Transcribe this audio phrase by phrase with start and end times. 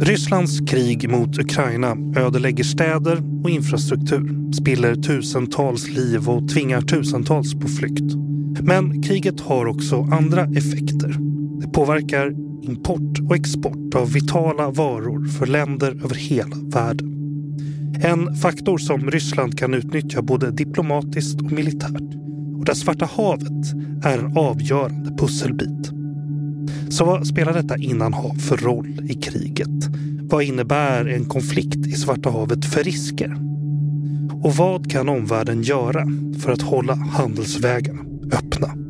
[0.00, 7.68] Rysslands krig mot Ukraina ödelägger städer och infrastruktur, spiller tusentals liv och tvingar tusentals på
[7.68, 8.14] flykt.
[8.62, 11.16] Men kriget har också andra effekter.
[11.60, 12.30] Det påverkar
[12.62, 17.12] import och export av vitala varor för länder över hela världen.
[18.02, 22.14] En faktor som Ryssland kan utnyttja både diplomatiskt och militärt
[22.58, 23.72] och där Svarta havet
[24.04, 25.95] är en avgörande pusselbit.
[26.90, 29.88] Så vad spelar detta innanhav för roll i kriget?
[30.20, 33.36] Vad innebär en konflikt i Svarta havet för risker?
[34.42, 36.06] Och vad kan omvärlden göra
[36.42, 38.00] för att hålla handelsvägarna
[38.32, 38.85] öppna?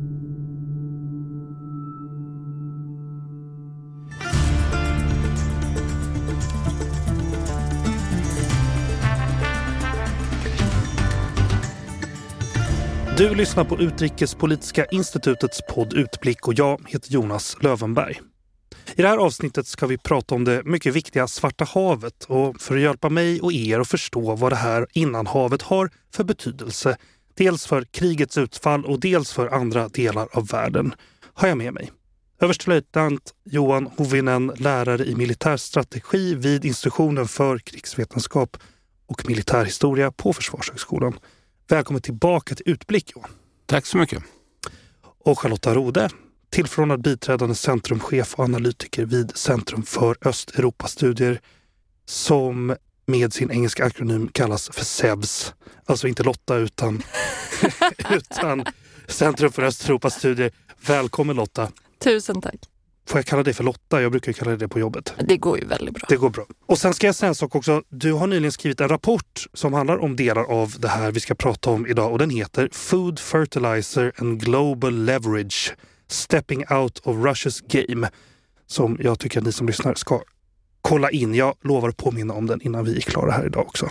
[13.17, 18.21] Du lyssnar på Utrikespolitiska institutets podd Utblick och jag heter Jonas Lövenberg.
[18.95, 22.75] I det här avsnittet ska vi prata om det mycket viktiga Svarta havet och för
[22.75, 26.97] att hjälpa mig och er att förstå vad det här innanhavet har för betydelse,
[27.33, 30.93] dels för krigets utfall och dels för andra delar av världen,
[31.33, 31.91] har jag med mig
[32.41, 38.57] överstelöjtnant Johan Hovinen, lärare i militärstrategi vid institutionen för krigsvetenskap
[39.07, 41.19] och militärhistoria på Försvarshögskolan.
[41.69, 43.29] Välkommen tillbaka till Utblick Johan.
[43.65, 44.23] Tack så mycket.
[45.19, 46.09] Och Charlotta Rode,
[46.49, 51.41] tillförordnad biträdande centrumchef och analytiker vid Centrum för Östeuropastudier
[52.05, 55.53] som med sin engelska akronym kallas för SEVS.
[55.85, 57.03] Alltså inte Lotta utan,
[58.11, 58.65] utan
[59.07, 60.51] Centrum för Östeuropastudier.
[60.87, 61.71] Välkommen Lotta!
[61.99, 62.76] Tusen tack!
[63.07, 64.01] Får jag kalla dig för Lotta?
[64.01, 65.13] Jag brukar kalla dig det på jobbet.
[65.27, 66.05] Det går ju väldigt bra.
[66.09, 66.45] Det går bra.
[66.65, 67.83] Och sen ska jag säga en sak också.
[67.89, 71.35] Du har nyligen skrivit en rapport som handlar om delar av det här vi ska
[71.35, 75.75] prata om idag och den heter Food Fertilizer and Global Leverage
[76.07, 78.09] Stepping Out of Russia's Game
[78.67, 80.21] som jag tycker att ni som lyssnar ska
[80.81, 81.35] kolla in.
[81.35, 83.89] Jag lovar att påminna om den innan vi är klara här idag också.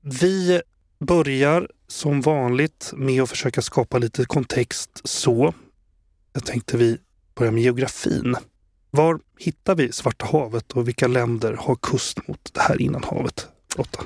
[0.00, 0.60] Vi
[1.00, 5.54] börjar som vanligt med att försöka skapa lite kontext så.
[6.32, 6.98] Jag tänkte vi
[7.36, 8.36] börjar med geografin.
[8.90, 13.48] Var hittar vi Svarta havet och vilka länder har kust mot det här innanhavet?
[13.76, 14.02] Lotta?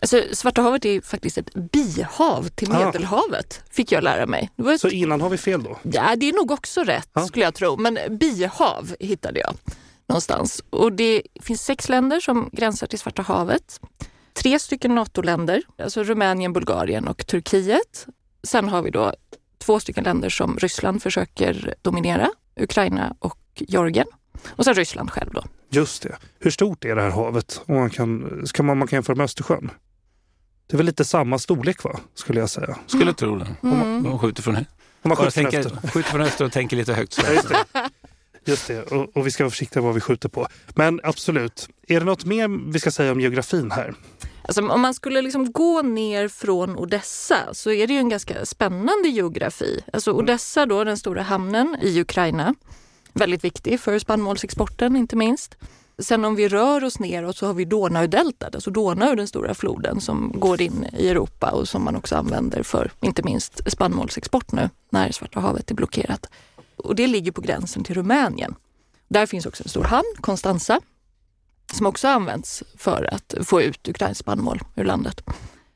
[0.00, 2.84] Alltså, Svarta havet är faktiskt ett bihav till Ah.
[2.84, 4.50] Medelhavet, fick jag lära mig.
[4.74, 5.78] Ett, Så innan har vi fel då?
[5.82, 7.26] ja, det är nog också rätt Ja.
[7.26, 9.54] skulle jag tro, men bihav hittade jag
[10.08, 10.62] någonstans.
[10.70, 13.80] Och det finns sex länder som gränsar till Svarta havet.
[14.34, 18.06] Tre stycken NATO-länder, alltså Rumänien, Bulgarien och Turkiet.
[18.42, 19.12] Sen har vi då
[19.58, 24.06] två stycken länder som Ryssland försöker dominera, Ukraina och Georgien.
[24.48, 25.44] Och sen Ryssland själv då.
[25.70, 26.16] Just det.
[26.38, 27.62] Hur stort är det här havet?
[27.66, 29.70] Om man kan, ska man, man kan jämföra med Östersjön?
[30.66, 32.00] Det är väl lite samma storlek va?
[32.14, 32.78] Skulle jag säga.
[32.86, 33.46] Skulle tro det.
[33.62, 34.02] Mm.
[34.02, 34.64] De skjuter från, Om
[35.02, 35.88] man skjuter från tänker, öster.
[35.88, 37.12] skjuter från öster och tänker lite högt.
[37.12, 37.22] Så.
[37.26, 37.64] Ja, just det.
[38.44, 38.82] Just det.
[38.82, 40.46] Och, och vi ska vara försiktiga vad vi skjuter på.
[40.74, 41.68] Men absolut.
[41.88, 43.94] Är det något mer vi ska säga om geografin här?
[44.44, 48.46] Alltså, om man skulle liksom gå ner från Odessa så är det ju en ganska
[48.46, 49.84] spännande geografi.
[49.92, 52.54] Alltså Odessa då, den stora hamnen i Ukraina.
[53.12, 55.56] Väldigt viktig för spannmålsexporten inte minst.
[55.98, 60.00] Sen om vi rör oss neråt så har vi Donaudeltat, alltså Donau, den stora floden
[60.00, 64.70] som går in i Europa och som man också använder för inte minst spannmålsexport nu
[64.90, 66.30] när Svarta havet är blockerat.
[66.76, 68.54] Och det ligger på gränsen till Rumänien.
[69.08, 70.80] Där finns också en stor hamn, Constanza,
[71.72, 75.22] som också används för att få ut ukrainskt spannmål ur landet.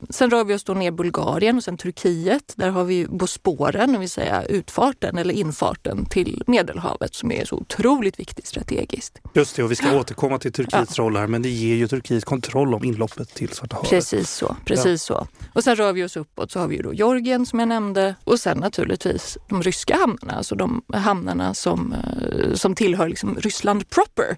[0.09, 2.53] Sen rör vi oss då ner Bulgarien och sen Turkiet.
[2.55, 7.55] Där har vi Bosporen, det vill säga utfarten eller infarten till Medelhavet som är så
[7.55, 9.19] otroligt viktigt strategiskt.
[9.33, 12.25] Just det, och vi ska återkomma till Turkiets roll här, men det ger ju Turkiet
[12.25, 13.89] kontroll om inloppet till Svarta havet.
[13.89, 14.55] Precis så.
[14.65, 15.27] Precis så.
[15.53, 18.15] Och sen rör vi oss uppåt så har vi ju då Georgien som jag nämnde
[18.23, 23.89] och sen naturligtvis de ryska hamnarna, alltså de hamnarna som, eh, som tillhör liksom Ryssland
[23.89, 24.37] proper.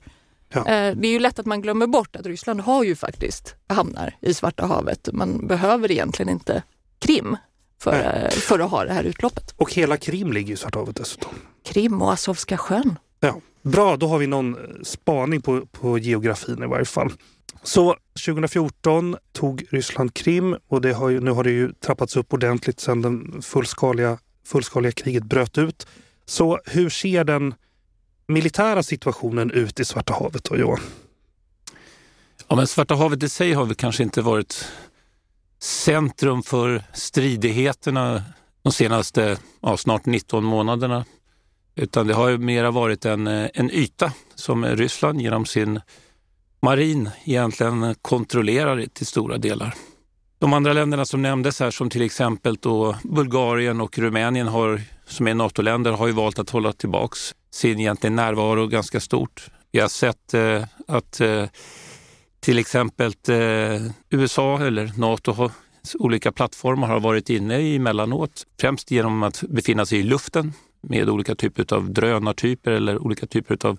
[0.54, 0.60] Ja.
[0.60, 4.16] Eh, Det är ju lätt att man glömmer bort att Ryssland har ju faktiskt hamnar
[4.22, 5.10] i Svarta havet.
[5.14, 6.64] Man behöver egentligen inte
[7.00, 7.38] Krim
[7.82, 9.54] för, eh, för att ha det här utloppet.
[9.58, 11.32] Och hela Krim ligger i Svarta havet dessutom.
[11.66, 13.00] Krim och Azovska sjön.
[13.20, 13.42] Ja.
[13.62, 17.12] Bra, då har vi någon eh, spaning på, på geografin i varje fall.
[17.64, 17.96] Så
[18.26, 22.80] 2014 tog Ryssland Krim och det har ju, nu har det ju trappats upp ordentligt
[22.80, 25.88] sedan det fullskaliga, fullskaliga kriget bröt ut.
[26.26, 27.54] Så hur ser den
[28.30, 30.80] militära situationen ut i Svarta havet då, Johan?
[32.48, 34.66] Ja, men Svarta havet i sig har väl kanske inte varit
[35.60, 38.24] centrum för stridigheterna
[38.62, 41.06] de senaste ja, snart 19 månaderna.
[41.76, 45.82] Utan det har ju mera varit en, en yta som Ryssland genom sin
[46.62, 49.76] marin egentligen kontrollerar till stora delar.
[50.40, 55.28] De andra länderna som nämndes här som till exempel då Bulgarien och Rumänien har, som
[55.28, 59.48] är NATO-länder har ju valt att hålla tillbaks sin egentligen närvaro ganska stort.
[59.72, 61.46] Vi har sett eh, att eh,
[62.40, 65.52] till exempel eh, USA eller Nato har
[66.00, 71.10] olika plattformar har varit inne i emellanåt, främst genom att befinna sig i luften med
[71.10, 73.78] olika typer av drönartyper eller olika typer av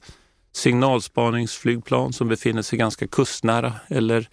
[0.52, 4.28] signalspaningsflygplan som befinner sig ganska kustnära eller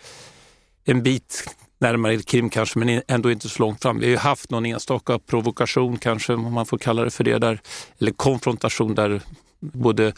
[0.85, 3.99] en bit närmare Krim kanske, men ändå inte så långt fram.
[3.99, 7.37] Vi har ju haft någon enstaka provokation kanske, om man får kalla det för det,
[7.37, 7.61] där,
[7.99, 9.21] eller konfrontation där
[9.59, 10.13] både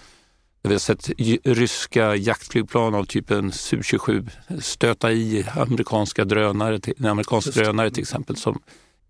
[0.64, 1.10] vi har sett
[1.44, 4.30] ryska jaktflygplan av typen Su-27
[4.60, 8.62] stöta i amerikanska drönare, en amerikansk drönare till exempel som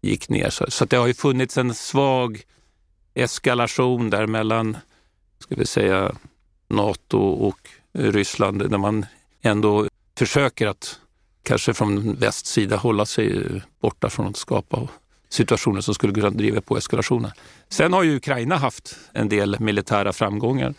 [0.02, 0.50] gick ner.
[0.50, 2.42] Så, så det har ju funnits en svag
[3.13, 4.78] eskalation där mellan,
[5.40, 6.16] ska vi säga,
[6.68, 9.06] Nato och Ryssland där man
[9.42, 9.88] ändå
[10.18, 11.00] försöker att
[11.44, 14.88] kanske från västs sida hålla sig borta från att skapa
[15.30, 17.32] situationer som skulle kunna driva på eskalationen.
[17.70, 20.74] Sen har ju Ukraina haft en del militära framgångar,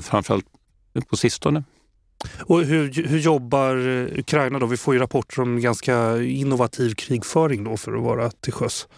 [0.00, 0.46] framförallt
[1.08, 1.64] på sistone.
[2.40, 3.76] Och hur, hur jobbar
[4.18, 4.66] Ukraina då?
[4.66, 8.88] Vi får ju rapporter om ganska innovativ krigföring då för att vara till sjöss.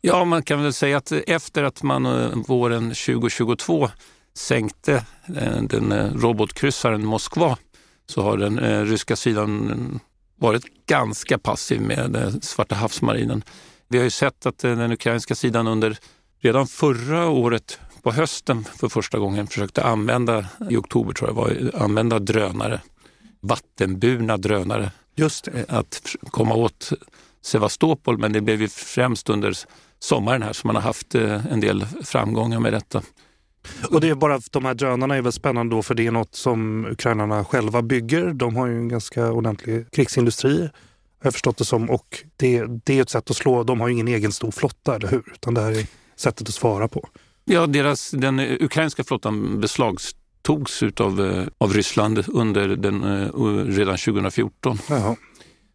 [0.00, 3.88] Ja, man kan väl säga att efter att man eh, våren 2022
[4.34, 5.04] sänkte
[5.36, 7.58] eh, den eh, robotkryssaren Moskva
[8.06, 10.00] så har den ryska sidan
[10.40, 13.44] varit ganska passiv med Svarta havsmarinen.
[13.88, 15.98] Vi har ju sett att den ukrainska sidan under
[16.40, 21.70] redan förra året på hösten för första gången försökte använda, i oktober tror jag var,
[21.74, 22.80] använda drönare,
[23.40, 24.92] vattenburna drönare.
[25.14, 25.64] Just det.
[25.68, 26.92] Att komma åt
[27.42, 29.54] Sevastopol, men det blev ju främst under
[29.98, 33.02] sommaren här som man har haft eh, en del framgångar med detta.
[33.90, 36.34] Och det är bara de här drönarna är väl spännande då för det är något
[36.34, 38.32] som ukrainarna själva bygger.
[38.32, 40.70] De har ju en ganska ordentlig krigsindustri
[41.22, 43.62] har jag förstått det som och det, det är ett sätt att slå.
[43.62, 45.22] De har ju ingen egen stor flotta, eller hur?
[45.34, 45.86] Utan det här är
[46.16, 47.08] sättet att svara på.
[47.44, 53.30] Ja, deras, den ukrainska flottan beslagtogs utav, eh, av Ryssland under den, eh,
[53.66, 54.78] redan 2014.
[54.88, 55.16] Jaha.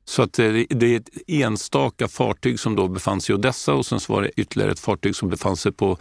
[0.05, 3.85] Så att det, det är ett enstaka fartyg som då befann sig i Odessa och
[3.85, 5.97] sen så var det ytterligare ett fartyg som befann sig på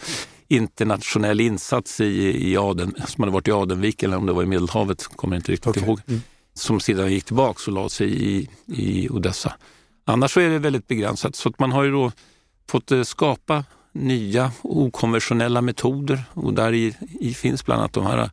[0.49, 4.47] internationell insats i, i Aden, som hade varit i Adenvik eller om det var i
[4.47, 5.83] Medelhavet, kommer inte riktigt okay.
[5.83, 6.01] ihåg.
[6.07, 6.23] Mm.
[6.55, 9.53] Som sedan gick tillbaka och la sig i, i Odessa.
[10.05, 12.13] Annars så är det väldigt begränsat så att man har ju då
[12.69, 18.31] fått eh, skapa nya okonventionella metoder och där i, i finns bland annat de här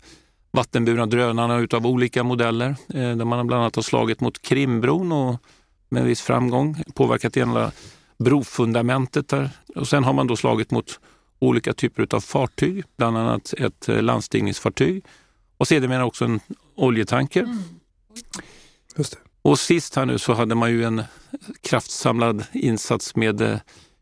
[0.51, 5.41] vattenburna drönarna utav olika modeller eh, där man bland annat har slagit mot Krimbron och
[5.89, 7.71] med viss framgång, påverkat hela
[8.17, 9.49] brofundamentet där.
[9.75, 10.99] Och sen har man då slagit mot
[11.41, 15.05] olika typer av fartyg, bland annat ett eh, landstigningsfartyg
[15.57, 16.39] och sedermera också en
[16.75, 17.43] oljetanker.
[17.43, 17.63] Mm.
[18.97, 19.17] Just det.
[19.41, 21.03] Och sist här nu så hade man ju en
[21.61, 23.57] kraftsamlad insats med eh,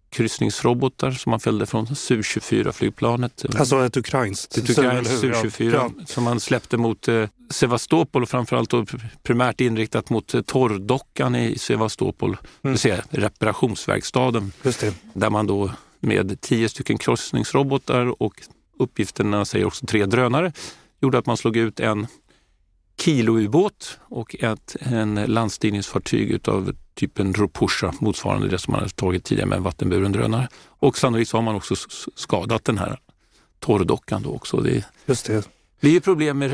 [0.09, 3.59] kryssningsrobotar som man fällde från Su-24-flygplanet.
[3.59, 4.57] Alltså ett ukrainskt?
[4.57, 6.05] Ett ukrainskt Su-24 ja.
[6.05, 8.85] som man släppte mot eh, Sevastopol och framförallt då
[9.23, 12.77] primärt inriktat mot eh, torrdockan i Sevastopol, mm.
[12.83, 14.51] det reparationsverkstaden.
[15.13, 18.41] Där man då med tio stycken kryssningsrobotar och
[18.79, 20.51] uppgifterna säger också tre drönare
[21.01, 22.07] gjorde att man slog ut en
[23.01, 29.49] kiloubåt och ett en landstigningsfartyg utav typen Ropusha, motsvarande det som man hade tagit tidigare
[29.49, 30.47] med en vattenburen drönare.
[30.67, 31.75] Och sannolikt så har man också
[32.15, 32.99] skadat den här
[33.59, 34.57] torrdockan då också.
[34.57, 35.49] Det, Just det.
[35.79, 36.51] blir problem med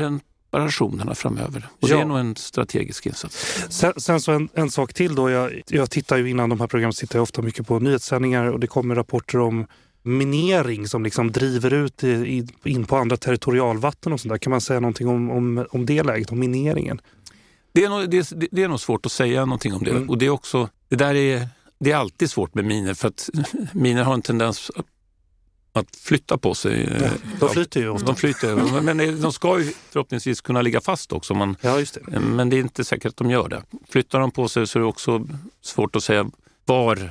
[0.56, 1.96] reparationerna framöver och ja.
[1.96, 3.66] det är nog en strategisk insats.
[3.70, 5.30] Sen, sen så en, en, sak till då.
[5.30, 8.60] Jag, jag tittar ju innan de här programmen tittar jag ofta mycket på nyhetssändningar och
[8.60, 9.66] det kommer rapporter om
[10.02, 14.38] minering som liksom driver ut i, in på andra territorialvatten och sånt där.
[14.38, 17.00] Kan man säga någonting om, om, om det läget, om mineringen?
[17.72, 19.90] Det är, nog, det, det är nog svårt att säga någonting om det.
[19.90, 20.10] Mm.
[20.10, 21.48] Och det är också, det där är,
[21.80, 23.30] det är alltid svårt med miner för att
[23.72, 24.70] miner har en tendens
[25.76, 26.98] att, flytta på sig.
[27.00, 28.06] Ja, de flyter ju ofta.
[28.06, 31.34] De flyter, men de ska ju förhoppningsvis kunna ligga fast också.
[31.34, 32.20] Man, ja, just det.
[32.20, 33.62] Men det är inte säkert att de gör det.
[33.88, 35.26] Flyttar de på sig så är det också
[35.62, 36.30] svårt att säga
[36.64, 37.10] var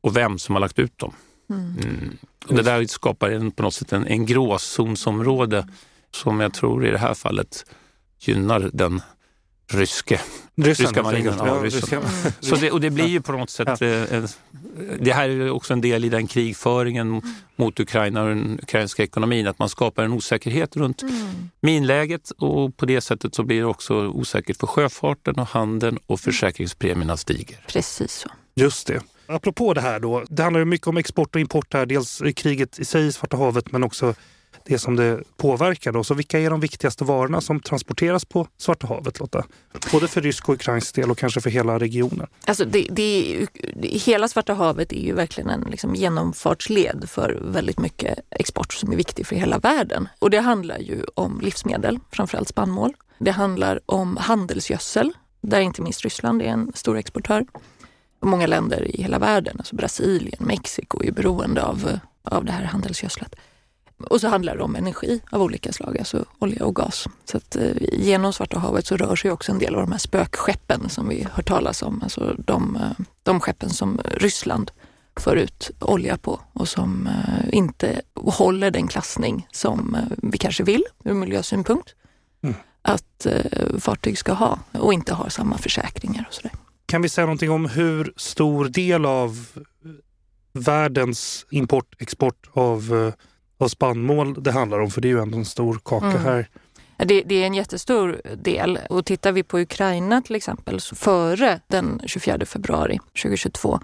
[0.00, 1.14] och vem som har lagt ut dem.
[1.50, 1.78] Mm.
[1.78, 2.16] Mm.
[2.46, 5.68] Och det där skapar en, på något sätt en, en gråzonsområde
[6.10, 7.66] som jag tror i det här fallet
[8.20, 9.02] gynnar den
[9.72, 10.20] ryske,
[10.56, 11.34] ryska, ryska marinen.
[11.38, 12.02] Ja, ryska.
[12.40, 13.86] Så det, och det blir ju på något sätt, ja.
[13.86, 14.24] Eh,
[14.98, 17.22] det här är också en del i den krigföringen
[17.56, 21.50] mot Ukraina och den ukrainska ekonomin, att man skapar en osäkerhet runt mm.
[21.60, 26.20] minläget och på det sättet så blir det också osäkert för sjöfarten och handeln och
[26.20, 27.64] försäkringspremierna stiger.
[27.68, 28.28] Precis så.
[28.54, 29.00] Just det.
[29.26, 31.86] Apropå det här då, det handlar ju mycket om export och import här.
[31.86, 34.14] Dels kriget i sig i Svarta havet men också
[34.64, 35.92] det som det påverkar.
[35.92, 36.04] Då.
[36.04, 39.44] Så vilka är de viktigaste varorna som transporteras på Svarta havet, Lotta?
[39.92, 42.26] Både för rysk och ukrainsk del och kanske för hela regionen.
[42.46, 43.46] Alltså det, det,
[43.82, 48.96] hela Svarta havet är ju verkligen en liksom genomfartsled för väldigt mycket export som är
[48.96, 50.08] viktig för hela världen.
[50.18, 52.94] Och det handlar ju om livsmedel, framförallt spannmål.
[53.18, 57.46] Det handlar om handelsgödsel, där inte minst Ryssland är en stor exportör.
[58.20, 63.34] Många länder i hela världen, alltså Brasilien, Mexiko, är beroende av, av det här handelsgödslet.
[63.96, 67.08] Och så handlar det om energi av olika slag, alltså olja och gas.
[67.24, 69.98] Så att, eh, genom Svarta havet så rör sig också en del av de här
[69.98, 72.02] spökskeppen som vi hört talas om.
[72.02, 74.70] Alltså de, eh, de skeppen som Ryssland
[75.16, 80.84] för ut olja på och som eh, inte håller den klassning som vi kanske vill
[81.04, 81.94] ur miljösynpunkt.
[82.42, 82.54] Mm.
[82.82, 83.26] Att
[83.78, 86.52] fartyg ska ha och inte har samma försäkringar och sådär.
[86.86, 89.46] Kan vi säga någonting om hur stor del av
[90.52, 93.12] världens import, export av,
[93.58, 94.90] av spannmål det handlar om?
[94.90, 96.22] För det är ju ändå en stor kaka mm.
[96.22, 96.48] här.
[96.96, 98.78] Det, det, är en jättestor del.
[98.90, 103.80] Och tittar vi på Ukraina till exempel, före den 24 februari 2022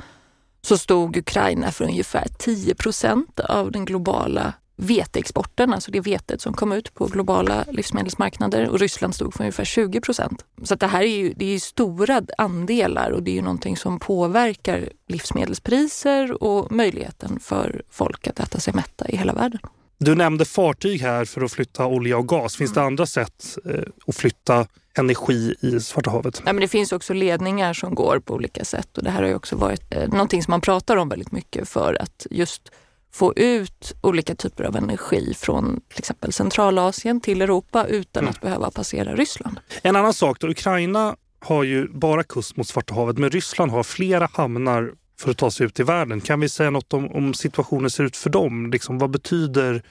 [0.63, 6.53] så stod Ukraina för ungefär 10 procent av den globala veteexporten, alltså det vetet som
[6.53, 10.45] kom ut på globala livsmedelsmarknader och Ryssland stod för ungefär 20 procent.
[10.63, 13.99] Så det här är ju, det är stora andelar och det är ju någonting som
[13.99, 19.61] påverkar livsmedelspriser och möjligheten för folk att äta sig mätta i hela världen.
[19.99, 22.57] Du nämnde fartyg här för att flytta olja och gas.
[22.57, 24.67] Finns det andra sätt eh, att flytta
[24.99, 26.43] energi i Svarta havet?
[26.47, 29.29] Ja, men det finns också ledningar som går på olika sätt och det här har
[29.29, 32.71] ju också varit eh, någonting som man pratar om väldigt mycket för att just
[33.13, 38.31] få ut olika typer av energi från till exempel Centralasien till Europa utan mm.
[38.31, 39.61] att behöva passera Ryssland.
[39.83, 43.83] En annan sak då, Ukraina har ju bara kust mot Svarta havet men Ryssland har
[43.83, 46.21] flera hamnar för att ta sig ut i världen.
[46.21, 48.71] Kan vi säga något om, om situationen ser ut för dem?
[48.71, 49.83] Liksom, vad betyder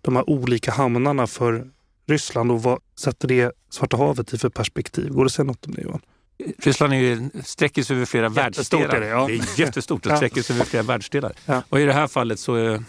[0.00, 1.70] de här olika hamnarna för
[2.08, 5.08] Ryssland och vad sätter det Svarta havet i för perspektiv?
[5.08, 6.00] Går det att säga något om det Johan?
[6.58, 8.94] Ryssland är ju, sträcker sig över flera världsdelar.
[8.94, 9.26] Är det, ja.
[9.26, 11.32] det är jättestort och sträcker sig över flera världsdelar.
[11.46, 11.62] Ja.
[11.68, 12.82] Och I det här fallet, så är,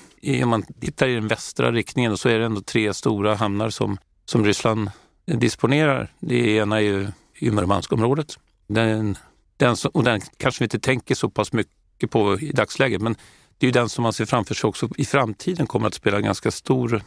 [0.44, 3.98] om man tittar i den västra riktningen, så är det ändå tre stora hamnar som,
[4.26, 4.92] som Ryssland
[5.26, 6.14] disponerar.
[6.20, 7.08] Det ena är ju
[7.40, 8.40] i Murmanskområdet.
[8.68, 9.18] Den,
[9.58, 13.16] den, och den kanske vi inte tänker så pass mycket på i dagsläget, men
[13.58, 16.22] det är ju den som man ser framför sig också i framtiden kommer att spela
[16.22, 17.02] ganska stor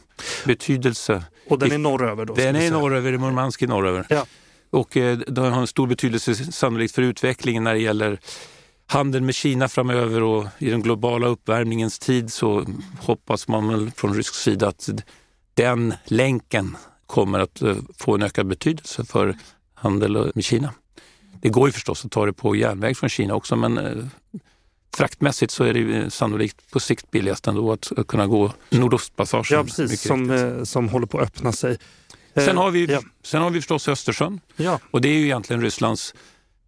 [0.45, 1.25] betydelse.
[1.49, 2.35] Och den är norröver då?
[2.35, 4.07] Den är norröver, i Murmansk är norröver.
[4.09, 4.27] Ja.
[4.73, 8.21] Och eh, den har en stor betydelse sannolikt för utvecklingen när det gäller
[8.87, 12.65] handeln med Kina framöver och i den globala uppvärmningens tid så
[13.01, 14.89] hoppas man väl från rysk sida att
[15.55, 16.77] den länken
[17.07, 19.37] kommer att eh, få en ökad betydelse för
[19.75, 20.75] handel med Kina.
[21.41, 24.05] Det går ju förstås att ta det på järnväg från Kina också men eh,
[24.97, 29.47] fraktmässigt så är det sannolikt på sikt billigast ändå att kunna gå Nordostpassagen.
[29.51, 31.79] Ja, precis, som, som håller på att öppna sig.
[32.35, 33.01] Sen eh, har vi, ja.
[33.23, 34.81] sen har vi förstås Östersjön ja.
[34.91, 36.15] och det är ju egentligen Rysslands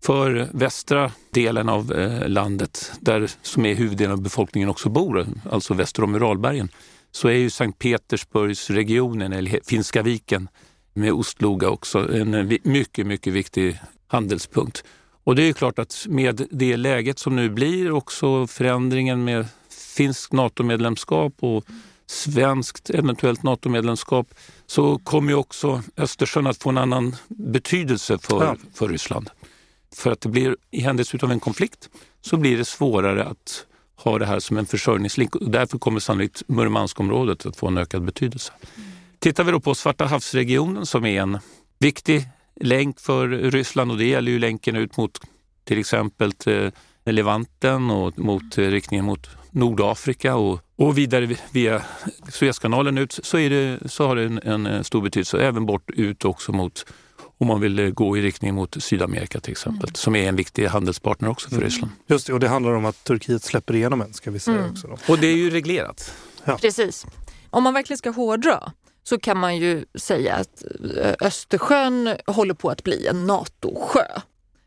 [0.04, 5.74] för västra delen av eh, landet, där som är huvuddelen av befolkningen också bor, alltså
[5.74, 6.68] väster om Uralbergen,
[7.10, 10.48] så är ju Sankt Petersburgsregionen, eller Finska viken,
[10.94, 14.84] med Ostloga också en mycket, mycket viktig handelspunkt.
[15.24, 19.46] Och det är klart att med det läget som nu blir, också förändringen med
[19.96, 21.64] finskt NATO-medlemskap och
[22.06, 24.34] svenskt eventuellt NATO-medlemskap,
[24.66, 28.56] så kommer ju också Östersjön att få en annan betydelse för, ja.
[28.74, 29.30] för Ryssland.
[29.94, 34.18] För att det blir, i händelse av en konflikt så blir det svårare att ha
[34.18, 38.52] det här som en försörjningslink och därför kommer sannolikt Murmanskområdet att få en ökad betydelse.
[39.18, 41.38] Tittar vi då på Svarta havsregionen som är en
[41.78, 42.28] viktig
[42.60, 45.20] länk för Ryssland och det gäller ju länken ut mot
[45.64, 46.70] till exempel eh,
[47.04, 51.82] Levanten och mot eh, riktningen mot Nordafrika och, och vidare via
[52.28, 55.38] Suezkanalen ut så, är det, så har det en, en eh, stor betydelse.
[55.38, 56.86] Även bort ut också mot
[57.38, 59.94] om man vill gå i riktning mot Sydamerika till exempel, mm.
[59.94, 61.64] som är en viktig handelspartner också för mm.
[61.64, 61.92] Ryssland.
[62.06, 64.70] Just det, och det handlar om att Turkiet släpper igenom en, ska vi säga mm.
[64.70, 64.86] också.
[64.86, 65.12] Då.
[65.12, 66.14] Och det är ju reglerat.
[66.44, 66.58] Ja.
[66.58, 67.06] Precis.
[67.50, 70.64] Om man verkligen ska hårdra så kan man ju säga att
[71.00, 74.06] eh, Östersjön håller på att bli en NATO-sjö.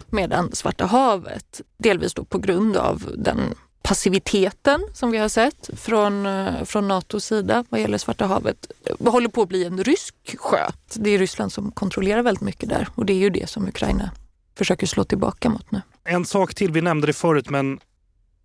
[0.10, 3.39] Medan Svarta havet, delvis då på grund av den
[3.88, 9.12] passiviteten som vi har sett från, eh, från Natos sida vad gäller Svarta havet eh,
[9.12, 10.70] håller på att bli en rysk sjö.
[10.94, 14.12] Det är Ryssland som kontrollerar väldigt mycket där och det är ju det som Ukraina
[14.58, 15.82] försöker slå tillbaka mot nu.
[16.03, 17.79] En sak till, vi nämnde det förut men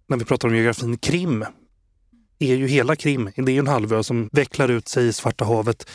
[0.07, 1.45] när vi pratar om geografin, Krim
[2.39, 3.31] är ju hela Krim.
[3.37, 5.87] Det är ju en halvö som vecklar ut sig i Svarta havet.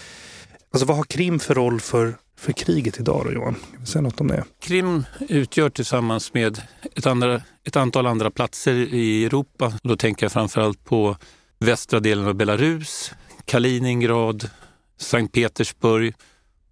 [0.72, 3.56] Alltså vad har Krim för roll för, för kriget idag då Johan?
[3.72, 4.44] Kan vi säga något om det?
[4.60, 6.62] Krim utgör tillsammans med
[6.96, 11.18] ett, andra, ett antal andra platser i Europa, då tänker jag framförallt på
[11.60, 13.12] västra delen av Belarus,
[13.46, 14.50] Kaliningrad,
[14.98, 16.14] Sankt Petersburg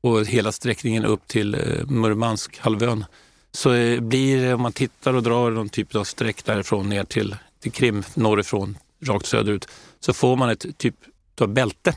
[0.01, 2.01] och hela sträckningen upp till eh, Murmanskhalvön.
[2.01, 3.05] Murmansk-halvön.
[3.51, 7.03] Så eh, blir det, om man tittar och drar någon typ av streck därifrån ner
[7.03, 9.67] till, till Krim norrifrån rakt söderut,
[9.99, 10.95] så får man ett typ
[11.41, 11.95] av bälte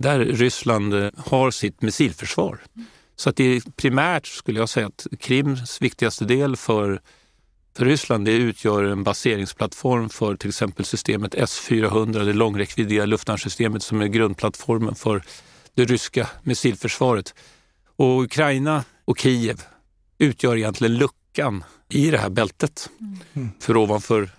[0.00, 2.60] där Ryssland eh, har sitt missilförsvar
[3.16, 7.00] Så att det är primärt skulle jag säga att Krims viktigaste del för,
[7.76, 14.00] för Ryssland det utgör en baseringsplattform för till exempel systemet S-400, det långräckviddiga luftvärnssystemet som
[14.00, 15.22] är grundplattformen för
[15.74, 17.34] det ryska missilförsvaret.
[17.96, 19.62] Och Ukraina och Kiev
[20.18, 22.90] utgör egentligen luckan i det här bältet.
[23.34, 23.50] Mm.
[23.60, 24.30] För ovanför,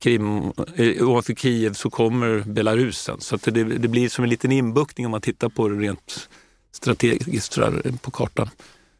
[0.00, 3.20] Krim, eh, ovanför Kiev så kommer Belarus sen.
[3.20, 6.28] Så det, det, blir som en liten inbuktning om man tittar på det rent
[6.72, 7.58] strategiskt
[8.02, 8.50] på kartan.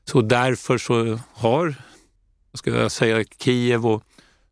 [0.04, 1.74] Så därför så har,
[2.50, 4.02] vad ska jag säga, Kiev och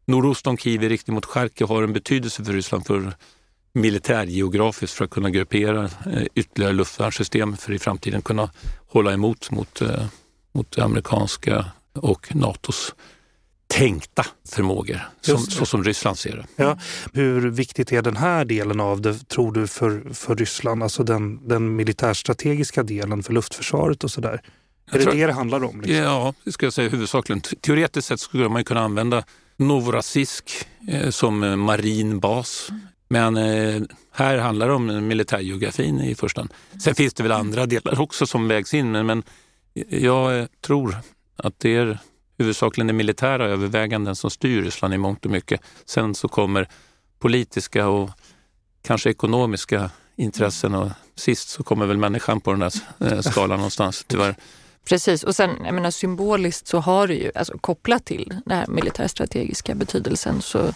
[0.05, 3.13] nordost om Kiev i riktning mot Charkiv har en betydelse för Ryssland för
[3.73, 8.51] militärgeografiskt för att kunna gruppera eh, ytterligare luftvärnssystem för i framtiden kunna
[8.87, 10.07] hålla emot mot, eh,
[10.53, 12.95] mot amerikanska och Natos
[13.69, 16.47] tänkta förmågor, som, så som Ryssland ser det.
[16.57, 16.79] Ja.
[17.13, 20.83] Hur viktigt är den här delen av det, tror du, för, för Ryssland?
[20.83, 24.43] Alltså den, den militärstrategiska delen för luftförsvaret och sådär?
[24.91, 25.81] Är det det det handlar om?
[25.81, 25.97] Liksom?
[25.97, 27.41] Ja, det skulle jag säga huvudsakligen.
[27.41, 29.25] Teoretiskt sett skulle man kunna använda
[29.57, 30.51] Novorossiysk
[30.89, 32.69] eh, som eh, marin bas.
[33.09, 33.83] Men eh,
[34.13, 36.53] här handlar det om militärgeografin i första hand.
[36.85, 39.23] Sen finns det väl andra delar också som vägs in, men, men
[39.89, 40.97] jag eh, tror
[41.37, 41.99] att det är
[42.39, 45.61] huvudsakligen det militära överväganden som styr Ryssland i mångt och mycket.
[45.85, 46.69] Sen så kommer
[47.19, 48.11] politiska och
[48.83, 54.05] kanske ekonomiska intressen och sist så kommer väl människan på den där eh, skalan någonstans,
[54.09, 54.35] tyvärr.
[54.89, 58.67] Precis, och sen jag menar, symboliskt så har det ju, alltså kopplat till den här
[58.67, 60.75] militärstrategiska betydelsen, så,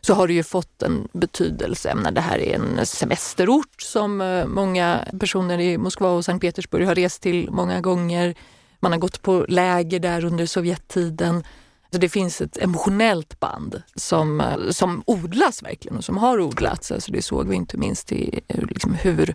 [0.00, 1.94] så har det ju fått en betydelse.
[1.94, 6.86] Menar, det här är en semesterort som eh, många personer i Moskva och Sankt Petersburg
[6.86, 8.34] har rest till många gånger.
[8.80, 11.44] Man har gått på läger där under Sovjettiden.
[11.92, 16.92] Så det finns ett emotionellt band som, eh, som odlas verkligen och som har odlats.
[16.92, 19.34] Alltså det såg vi inte minst i eh, liksom hur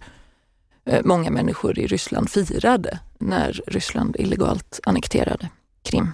[0.86, 5.50] eh, många människor i Ryssland firade när Ryssland illegalt annekterade
[5.84, 6.12] Krim.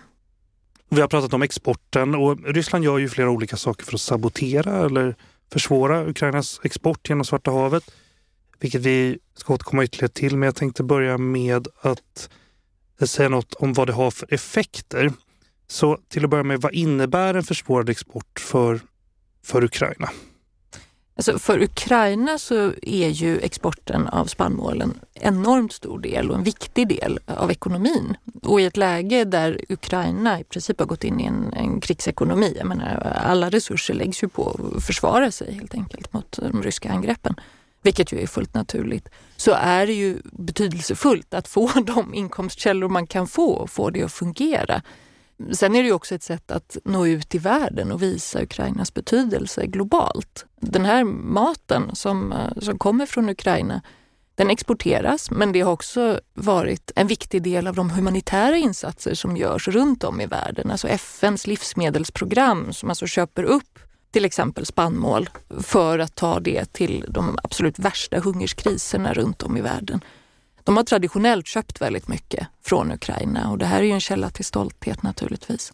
[0.89, 4.85] Vi har pratat om exporten och Ryssland gör ju flera olika saker för att sabotera
[4.85, 5.15] eller
[5.51, 7.91] försvåra Ukrainas export genom Svarta havet.
[8.59, 12.29] Vilket vi ska återkomma ytterligare till, men jag tänkte börja med att
[13.07, 15.11] säga något om vad det har för effekter.
[15.67, 18.79] Så till att börja med, vad innebär en försvårad export för,
[19.43, 20.09] för Ukraina?
[21.15, 26.43] Alltså för Ukraina så är ju exporten av spannmål en enormt stor del och en
[26.43, 28.17] viktig del av ekonomin.
[28.41, 32.55] Och i ett läge där Ukraina i princip har gått in i en, en krigsekonomi,
[32.57, 36.91] jag menar, alla resurser läggs ju på att försvara sig helt enkelt mot de ryska
[36.91, 37.35] angreppen
[37.81, 43.07] vilket ju är fullt naturligt, så är det ju betydelsefullt att få de inkomstkällor man
[43.07, 44.81] kan få och få det att fungera.
[45.51, 48.93] Sen är det ju också ett sätt att nå ut i världen och visa Ukrainas
[48.93, 50.45] betydelse globalt.
[50.59, 53.81] Den här maten som, eh, som kommer från Ukraina,
[54.35, 59.37] den exporteras men det har också varit en viktig del av de humanitära insatser som
[59.37, 60.71] görs runt om i världen.
[60.71, 63.79] Alltså FNs livsmedelsprogram som alltså köper upp
[64.11, 69.61] till exempel spannmål för att ta det till de absolut värsta hungerskriserna runt om i
[69.61, 70.03] världen.
[70.63, 74.29] De har traditionellt köpt väldigt mycket från Ukraina och det här är ju en källa
[74.29, 75.73] till stolthet naturligtvis.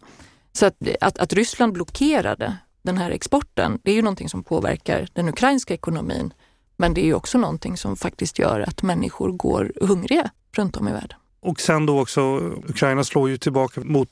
[0.52, 5.08] Så att, att, att Ryssland blockerade den här exporten, det är ju någonting som påverkar
[5.12, 6.32] den ukrainska ekonomin.
[6.76, 10.88] Men det är ju också någonting som faktiskt gör att människor går hungriga runt om
[10.88, 11.18] i världen.
[11.40, 12.20] Och sen då också,
[12.68, 14.10] Ukraina slår ju tillbaka mot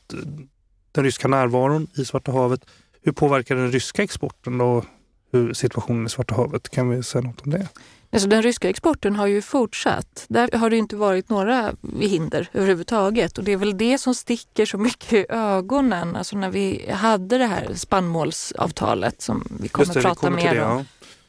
[0.93, 2.61] den ryska närvaron i Svarta havet.
[3.07, 4.85] Hur påverkar den ryska exporten och
[5.33, 6.69] hur situationen i Svarta havet?
[6.69, 7.69] Kan vi säga något om det?
[8.13, 10.25] Alltså den ryska exporten har ju fortsatt.
[10.29, 14.67] Där har det inte varit några hinder överhuvudtaget och det är väl det som sticker
[14.67, 16.17] så mycket i ögonen.
[16.17, 20.65] Alltså när vi hade det här spannmålsavtalet som vi kommer det, att prata mer det,
[20.65, 20.85] om.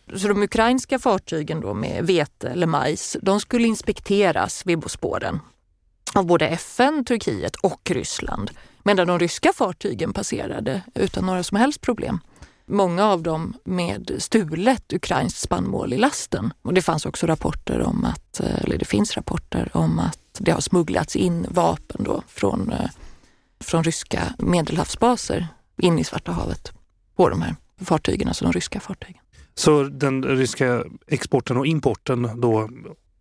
[0.06, 0.18] Ja.
[0.18, 5.40] Så de ukrainska fartygen då med vete eller majs, de skulle inspekteras vid Bosporen
[6.16, 8.52] av både FN, Turkiet och Ryssland
[8.88, 12.20] medan de ryska fartygen passerade utan några som helst problem.
[12.66, 16.54] Många av dem med stulet ukrainskt spannmål i lasten.
[16.62, 20.62] Och det fanns också rapporter om att, eller det finns rapporter om att det har
[20.62, 22.74] smugglats in vapen då från,
[23.60, 25.48] från ryska medelhavsbaser
[25.78, 26.72] in i Svarta havet
[27.16, 29.22] på de här fartygen, alltså de ryska fartygen.
[29.56, 32.70] Så den ryska exporten och importen då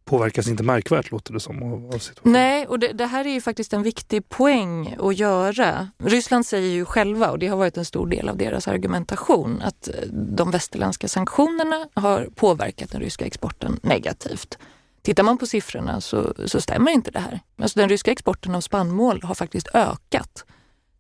[0.07, 1.63] påverkas inte märkvärt låter det som.
[1.63, 5.89] Av, Nej, och det, det, här är ju faktiskt en viktig poäng att göra.
[5.99, 9.89] Ryssland säger ju själva, och det har varit en stor del av deras argumentation, att
[9.89, 14.59] eh, de västerländska sanktionerna har påverkat den ryska exporten negativt.
[15.03, 17.41] Tittar man på siffrorna så, så stämmer inte det här.
[17.59, 20.45] Alltså den ryska exporten av spannmål har faktiskt ökat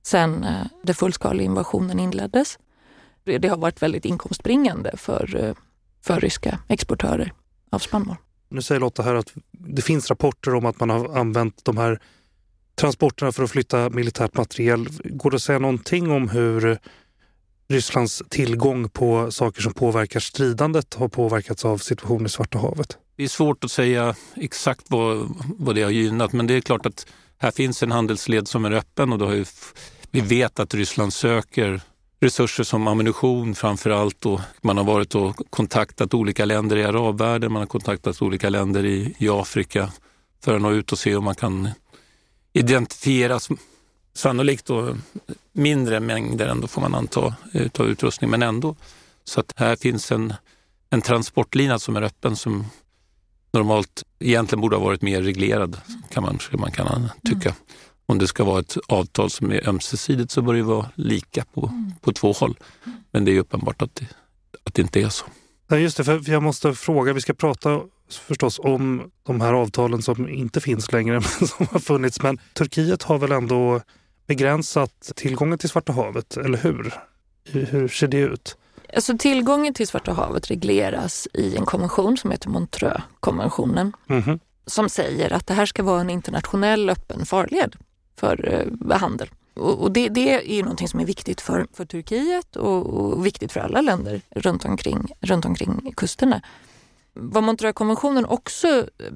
[0.03, 2.59] sedan eh, den fullskaliga invasionen inleddes.
[3.25, 5.55] Det har varit väldigt inkomstbringande för, eh,
[6.03, 7.33] för ryska exportörer
[7.71, 8.16] av spannmål.
[8.49, 12.01] Nu säger Lotta här att det finns rapporter om att man har använt de här
[12.75, 14.89] transporterna för att flytta militärt materiel.
[15.05, 16.79] Går det att säga någonting om hur
[17.69, 22.99] Rysslands tillgång på saker som påverkar stridandet har påverkats av situationen i Svarta havet?
[23.17, 26.87] Det är svårt att säga exakt vad, vad det har gynnat men det är klart
[26.87, 27.07] att
[27.39, 29.45] här finns en handelsled som är öppen och då har ju,
[30.11, 31.81] vi vet att Ryssland söker
[32.21, 34.27] resurser som ammunition framför allt.
[34.27, 38.85] Och man har varit och kontaktat olika länder i arabvärlden, man har kontaktat olika länder
[38.85, 39.93] i, i Afrika
[40.45, 41.69] för att nå ut och se om man kan
[42.53, 43.41] identifiera
[44.15, 44.97] sannolikt då
[45.53, 48.77] mindre mängder ändå får man anta eh, utav utrustning, men ändå.
[49.25, 50.35] Så att här finns en,
[50.91, 52.67] en transportlina som är öppen som
[53.53, 57.49] normalt egentligen borde ha varit mer reglerad, kan man, man kan tycka.
[57.49, 57.61] Mm.
[58.07, 61.66] Om det ska vara ett avtal som är ömsesidigt så bör det vara lika på,
[61.66, 61.92] mm.
[62.01, 62.59] på två håll.
[63.11, 64.07] Men det är uppenbart att det,
[64.64, 65.25] att det inte är så.
[65.69, 70.03] Ja, just det, för jag måste fråga, vi ska prata förstås om de här avtalen
[70.03, 72.23] som inte finns längre, men som har funnits.
[72.23, 73.81] Men Turkiet har väl ändå
[74.27, 76.95] begränsat tillgången till Svarta havet, eller hur?
[77.53, 78.57] Hur ser det ut?
[78.95, 83.92] Alltså tillgången till Svarta havet regleras i en konvention som heter Montreux-konventionen.
[84.09, 84.40] Mm -hmm.
[84.66, 87.77] Som säger att det här ska vara en internationell öppen farled
[88.17, 89.29] för eh, handel.
[89.55, 93.61] Och, det, det, är någonting som är viktigt för, för Turkiet och, och, viktigt för
[93.61, 96.43] alla länder runt omkring, runt omkring kusterna.
[97.15, 99.13] Vad Montreuxkonventionen också eh,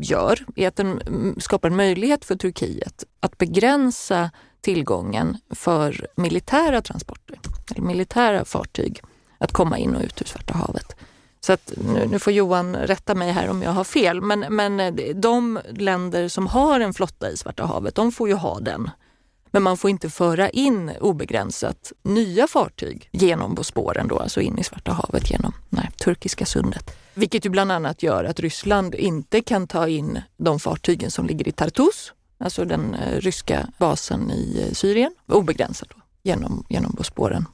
[0.00, 6.82] gör är att den mm, skapar en möjlighet för Turkiet att begränsa tillgången för militära
[6.82, 9.02] transporter, eller militära fartyg,
[9.38, 10.96] att komma in och ut ur Svarta havet.
[11.40, 14.80] Så att nu, nu, får Johan rätta mig här om jag har fel, men, men
[14.80, 18.90] eh, de länder som har en flotta i Svarta havet, de får ju ha den.
[19.50, 24.64] Men man får inte föra in obegränsat nya fartyg genom Bosporen, då, alltså in i
[24.64, 26.96] Svarta havet genom nej, Turkiska sundet.
[27.14, 31.48] Vilket ju bland annat gör att Ryssland inte kan ta in de fartygen som ligger
[31.48, 37.46] i Tartus, alltså den eh, ryska basen i eh, Syrien, obegränsat då, genom, genom Bosporen.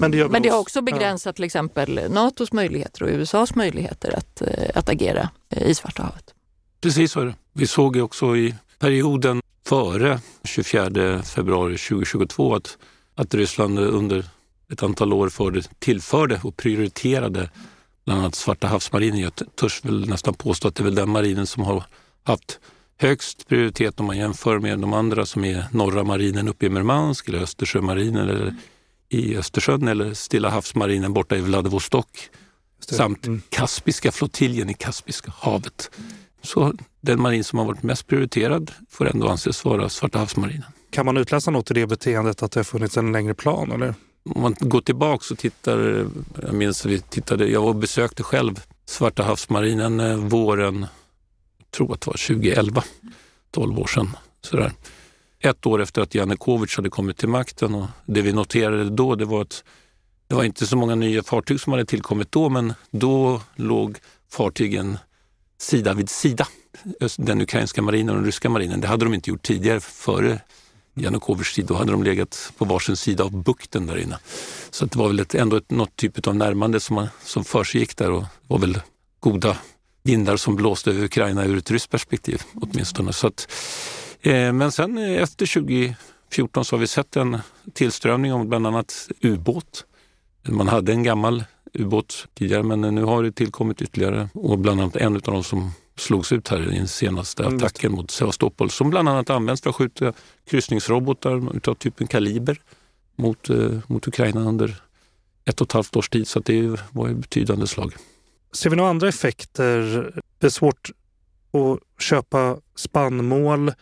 [0.00, 1.32] Men det, Men det har också begränsat ja.
[1.32, 6.34] till exempel Natos möjligheter och USAs möjligheter att, eh, att agera i Svarta havet.
[6.80, 7.34] Precis så är det.
[7.52, 12.78] Vi såg ju också i perioden före 24 februari 2022 att,
[13.14, 14.24] att Ryssland under
[14.72, 17.50] ett antal år förde, tillförde och prioriterade
[18.04, 19.20] bland annat Svarta havsmarinen.
[19.20, 21.84] Jag törs väl nästan påstå att det är väl den marinen som har
[22.22, 22.58] haft
[22.98, 27.28] högst prioritet om man jämför med de andra som är norra marinen uppe i Murmansk
[27.28, 28.54] eller Östersjömarinen eller
[29.08, 32.30] i Östersjön eller Stilla havsmarinen borta i Vladivostok
[32.80, 33.42] samt mm.
[33.48, 35.90] Kaspiska flottiljen i Kaspiska havet.
[36.42, 40.64] Så den marin som har varit mest prioriterad får ändå anses vara Svarta havsmarinen.
[40.90, 43.72] Kan man utläsa något i det beteendet att det har funnits en längre plan?
[43.72, 43.94] Eller?
[44.34, 46.06] Om man går tillbaka och tittar,
[46.42, 50.86] jag minns att vi tittade, jag besökte själv Svarta havsmarinen eh, våren,
[51.58, 52.82] jag tror att det var 2011,
[53.50, 54.16] 12 år sedan.
[54.40, 54.72] Sådär.
[55.46, 59.24] Ett år efter att Janukovic hade kommit till makten och det vi noterade då det
[59.24, 59.64] var att
[60.28, 63.98] det var inte så många nya fartyg som hade tillkommit då men då låg
[64.30, 64.98] fartygen
[65.58, 66.46] sida vid sida.
[67.16, 68.80] Den ukrainska marinen och den ryska marinen.
[68.80, 70.40] Det hade de inte gjort tidigare före
[70.94, 71.66] Janukovytj tid.
[71.66, 74.18] Då hade de legat på varsin sida av bukten där inne.
[74.70, 78.10] Så det var väl ett, ändå ett, något typ av närmande som, som försiggick där
[78.10, 78.80] och det var väl
[79.20, 79.56] goda
[80.02, 83.12] vindar som blåste över Ukraina ur ett ryskt perspektiv åtminstone.
[83.12, 83.52] Så att,
[84.32, 87.38] men sen eh, efter 2014 så har vi sett en
[87.72, 89.86] tillströmning av bland annat ubåt.
[90.48, 94.96] Man hade en gammal ubåt tidigare men nu har det tillkommit ytterligare och bland annat
[94.96, 97.56] en av de som slogs ut här i den senaste mm.
[97.56, 100.12] attacken mot Sevastopol som bland annat används för att skjuta
[100.50, 102.60] kryssningsrobotar av typen Kaliber
[103.16, 104.82] mot, eh, mot Ukraina under
[105.44, 106.28] ett och ett halvt års tid.
[106.28, 107.94] Så det var ett betydande slag.
[108.52, 110.10] Ser vi några andra effekter?
[110.38, 110.90] Det är svårt
[111.52, 113.72] att köpa spannmål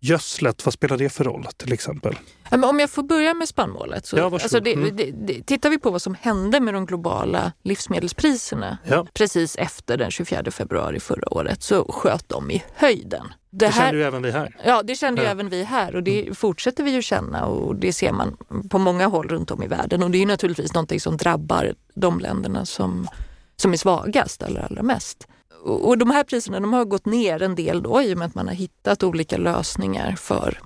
[0.00, 2.18] Gödslet, vad spelar det för roll till exempel?
[2.50, 4.06] Om jag får börja med spannmålet.
[4.06, 4.96] Så, ja, alltså det, mm.
[4.96, 9.06] det, det, tittar vi på vad som hände med de globala livsmedelspriserna ja.
[9.14, 13.32] precis efter den 24 februari förra året så sköt de i höjden.
[13.50, 14.56] Det, det kände ju även vi här.
[14.64, 15.30] Ja, det kände ja.
[15.30, 16.34] även vi här och det mm.
[16.34, 18.36] fortsätter vi ju känna och det ser man
[18.70, 20.02] på många håll runt om i världen.
[20.02, 23.08] Och det är naturligtvis någonting som drabbar de länderna som,
[23.56, 25.26] som är svagast eller allra mest
[25.62, 28.34] och de här priserna de har gått ner en del då i och med att
[28.34, 30.60] man har hittat olika lösningar för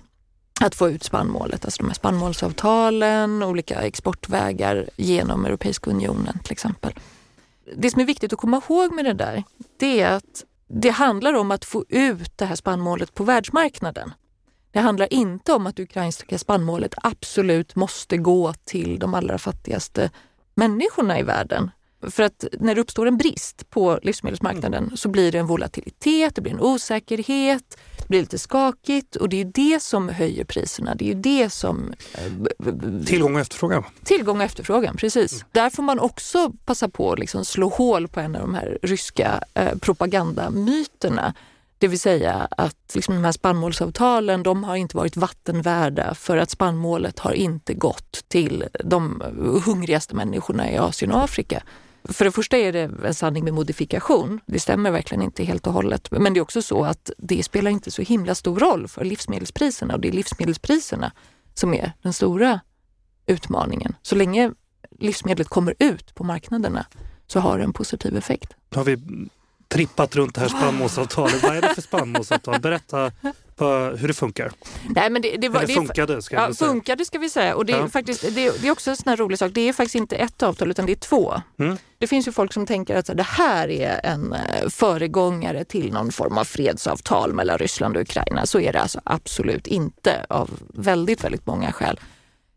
[0.61, 6.93] att få ut spannmålet, alltså de här spannmålsavtalen, olika exportvägar genom Europeiska unionen till exempel.
[7.77, 9.45] Det som är viktigt att komma ihåg med det där,
[9.77, 14.13] det är att det handlar om att få ut det här spannmålet på världsmarknaden.
[14.73, 20.11] Det handlar inte om att det ukrainska spannmålet absolut måste gå till de allra fattigaste
[20.55, 21.71] människorna i världen
[22.11, 24.97] för att när det uppstår en brist på livsmedelsmarknaden mm.
[24.97, 29.41] så blir det en volatilitet, det blir en osäkerhet, det blir lite skakigt och det
[29.41, 30.95] är det som höjer priserna.
[30.95, 31.95] Det är ju det som...
[32.15, 33.85] Eh, tillgång och efterfrågan.
[34.05, 35.33] Tillgång och efterfrågan, precis.
[35.33, 35.45] Mm.
[35.53, 38.79] Där får man också passa på att liksom slå hål på en av de här
[38.83, 41.35] ryska eh, propagandamyterna.
[41.79, 46.51] Det vill säga att liksom de här spannmålsavtalen de har inte varit vattenvärda för att
[46.51, 49.23] spannmålet har inte gått till de
[49.65, 51.63] hungrigaste människorna i Asien och Afrika.
[52.13, 54.41] För det första är det en sanning med modifikation.
[54.47, 56.11] Det stämmer verkligen inte helt och hållet.
[56.11, 59.95] Men det är också så att det spelar inte så himla stor roll för livsmedelspriserna
[59.95, 61.13] och det är livsmedelspriserna
[61.55, 62.61] som är den stora
[63.27, 63.97] utmaningen.
[64.03, 64.53] Så länge
[64.99, 66.87] livsmedlet kommer ut på marknaderna
[67.27, 68.55] så har det en positiv effekt.
[68.75, 68.99] Har vi
[69.73, 71.43] trippat runt det här spannmålsavtalet.
[71.43, 72.61] Vad är det för spannmålsavtal?
[72.61, 73.13] Berätta
[73.71, 74.53] hur det funkar.
[74.89, 76.69] Nej, men det, det, var, det funkade ska, ja, säga.
[76.69, 77.55] funkade ska vi säga.
[77.55, 77.85] Och det, ja.
[77.85, 79.51] är faktiskt, det, det, är också en sån här rolig sak.
[79.55, 81.43] Det är faktiskt inte ett avtal utan det är två.
[81.59, 81.77] Mm.
[81.99, 86.13] Det finns ju folk som tänker att det här är en eh, föregångare till någon
[86.13, 88.47] form av fredsavtal mellan Ryssland och Ukraina.
[88.47, 92.01] Så är det alltså absolut inte av väldigt, väldigt många skäl.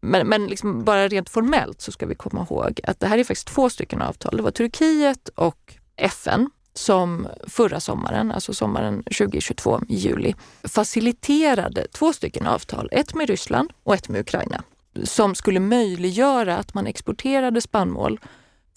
[0.02, 3.24] Men, men liksom bara rent formellt så ska vi komma ihåg att det här är
[3.24, 4.38] faktiskt två stycken avtal.
[4.38, 12.14] Det var Turkiet och FN som förra sommaren, alltså sommaren 2022 i juli, faciliterade två
[12.14, 14.64] stycken avtal, ett med Ryssland och ett med Ukraina,
[15.04, 18.20] som skulle möjliggöra att man exporterade spannmål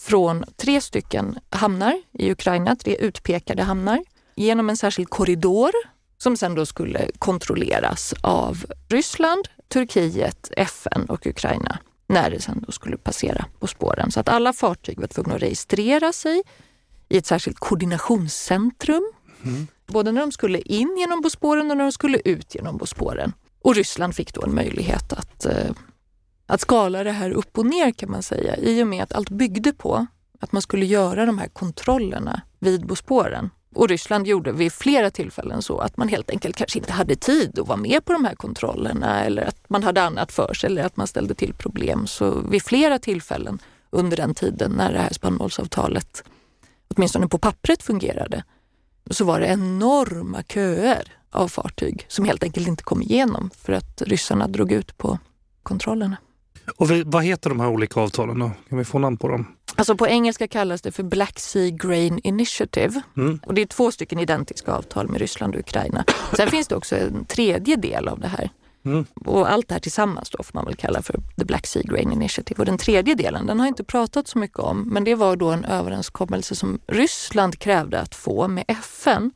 [0.01, 4.05] från tre stycken hamnar i Ukraina, tre utpekade hamnar,
[4.37, 5.71] genom en särskild korridor
[6.19, 12.73] som sen då skulle kontrolleras av Ryssland, Turkiet, FN och Ukraina när det sen då
[12.73, 14.11] skulle passera på spåren.
[14.11, 16.43] Så att alla fartyg var tvungna att registrera sig
[17.09, 19.12] i ett särskilt koordinationscentrum.
[19.44, 19.66] Mm.
[19.87, 23.33] Både när de skulle in genom Bosporen och när de skulle ut genom Bosporen.
[23.62, 25.71] Och Ryssland fick då en möjlighet att, eh,
[26.47, 29.31] att skala det här upp och ner kan man säga i och med att allt
[29.31, 30.07] byggde på
[30.40, 33.51] att man skulle göra de här kontrollerna vid Bosporen.
[33.75, 37.59] Och Ryssland gjorde vid flera tillfällen så att man helt enkelt kanske inte hade tid
[37.59, 40.85] att vara med på de här kontrollerna eller att man hade annat för sig eller
[40.85, 42.07] att man ställde till problem.
[42.07, 43.59] Så vid flera tillfällen
[43.90, 46.25] under den tiden när det här spannmålsavtalet
[46.99, 48.45] åtminstone på pappret fungerade,
[49.11, 54.03] så var det enorma köer av fartyg som helt enkelt inte kom igenom för att
[54.03, 55.19] ryssarna drog ut på
[55.63, 56.17] kontrollerna.
[56.77, 58.51] Och vad heter de här olika avtalen då?
[58.69, 59.47] Kan vi få namn på dem?
[59.77, 63.03] Alltså på engelska kallas det för Black Sea Grain Initiative.
[63.17, 63.41] Mm.
[63.47, 66.05] Och det är två stycken identiska avtal med Ryssland och Ukraina.
[66.37, 68.51] Sen finns det också en tredje del av det här
[68.85, 69.07] Mm.
[69.25, 72.12] Och allt det här tillsammans då får man väl kalla för The Black Sea Grain
[72.12, 72.59] Initiative.
[72.59, 75.51] Och den tredje delen, den har inte pratat så mycket om, men det var då
[75.51, 79.31] en överenskommelse som Ryssland krävde att få med FN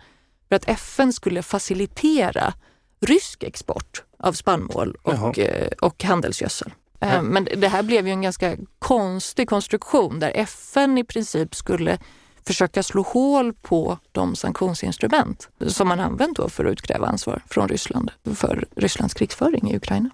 [0.49, 2.55] för att FN skulle facilitera
[3.01, 6.73] rysk export av spannmål och, eh, och handelsgödsel.
[7.01, 11.99] Eh, men det här blev ju en ganska konstig konstruktion där FN i princip skulle
[12.47, 17.69] försöka slå hål på de sanktionsinstrument som man använt då för att utkräva ansvar från
[17.69, 20.11] Ryssland för Rysslands krigsföring i Ukraina.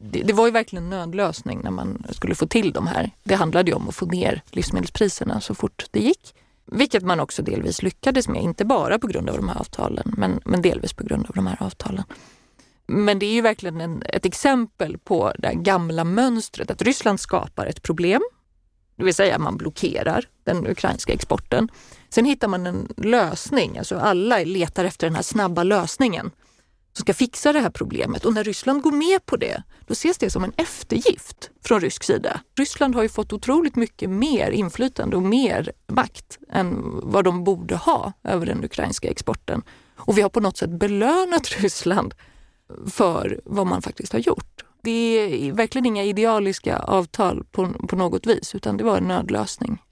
[0.00, 3.10] Det, det, var ju verkligen en nödlösning när man skulle få till de här.
[3.24, 6.34] Det handlade ju om att få ner livsmedelspriserna så fort det gick.
[6.66, 10.40] Vilket man också delvis lyckades med, inte bara på grund av de här avtalen, men,
[10.44, 12.04] men delvis på grund av de här avtalen.
[12.86, 17.66] Men det är ju verkligen en, ett exempel på det gamla mönstret att Ryssland skapar
[17.66, 18.22] ett problem
[18.96, 21.68] det vill säga man blockerar den ukrainska exporten.
[22.08, 26.30] Sen hittar man en lösning, alltså alla letar efter den här snabba lösningen
[26.92, 28.24] som ska fixa det här problemet.
[28.24, 32.04] Och när Ryssland går med på det, då ses det som en eftergift från rysk
[32.04, 32.40] sida.
[32.58, 37.76] Ryssland har ju fått otroligt mycket mer inflytande och mer makt än vad de borde
[37.76, 39.62] ha över den ukrainska exporten.
[39.96, 42.14] Och vi har på något sätt belönat Ryssland
[42.90, 48.26] för vad man faktiskt har gjort det är verkligen inga idealiska avtal på, på något
[48.26, 49.82] vis, utan det var en nödlösning.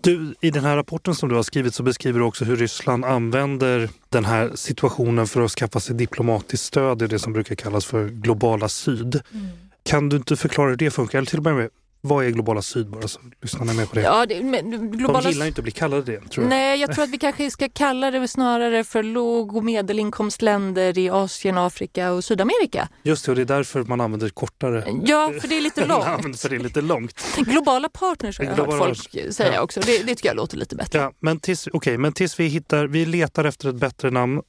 [0.00, 3.04] Du, I den här rapporten som du har skrivit så beskriver du också hur Ryssland
[3.04, 7.86] använder den här situationen för att skaffa sig diplomatiskt stöd i det som brukar kallas
[7.86, 9.20] för globala syd.
[9.32, 9.46] Mm.
[9.82, 11.18] Kan du inte förklara hur det funkar?
[11.18, 11.70] Eller till börja med,
[12.04, 14.02] vad är globala syd bara så lyssnarna är med på det?
[14.02, 15.20] Ja, det men, globala...
[15.20, 16.20] De gillar inte att bli kallade det.
[16.28, 16.48] Tror jag.
[16.48, 21.10] Nej, jag tror att vi kanske ska kalla det snarare för låg och medelinkomstländer i
[21.10, 22.88] Asien, Afrika och Sydamerika.
[23.02, 26.40] Just det, och det är därför man använder kortare Ja, för det är lite långt.
[26.40, 27.24] för det är lite långt.
[27.36, 29.60] Globala partners har jag Globala hört folk säga ja.
[29.60, 29.80] också.
[29.80, 30.98] Det, det tycker jag låter lite bättre.
[30.98, 34.42] Ja, men tills, okay, men tills vi hittar, vi letar efter ett bättre namn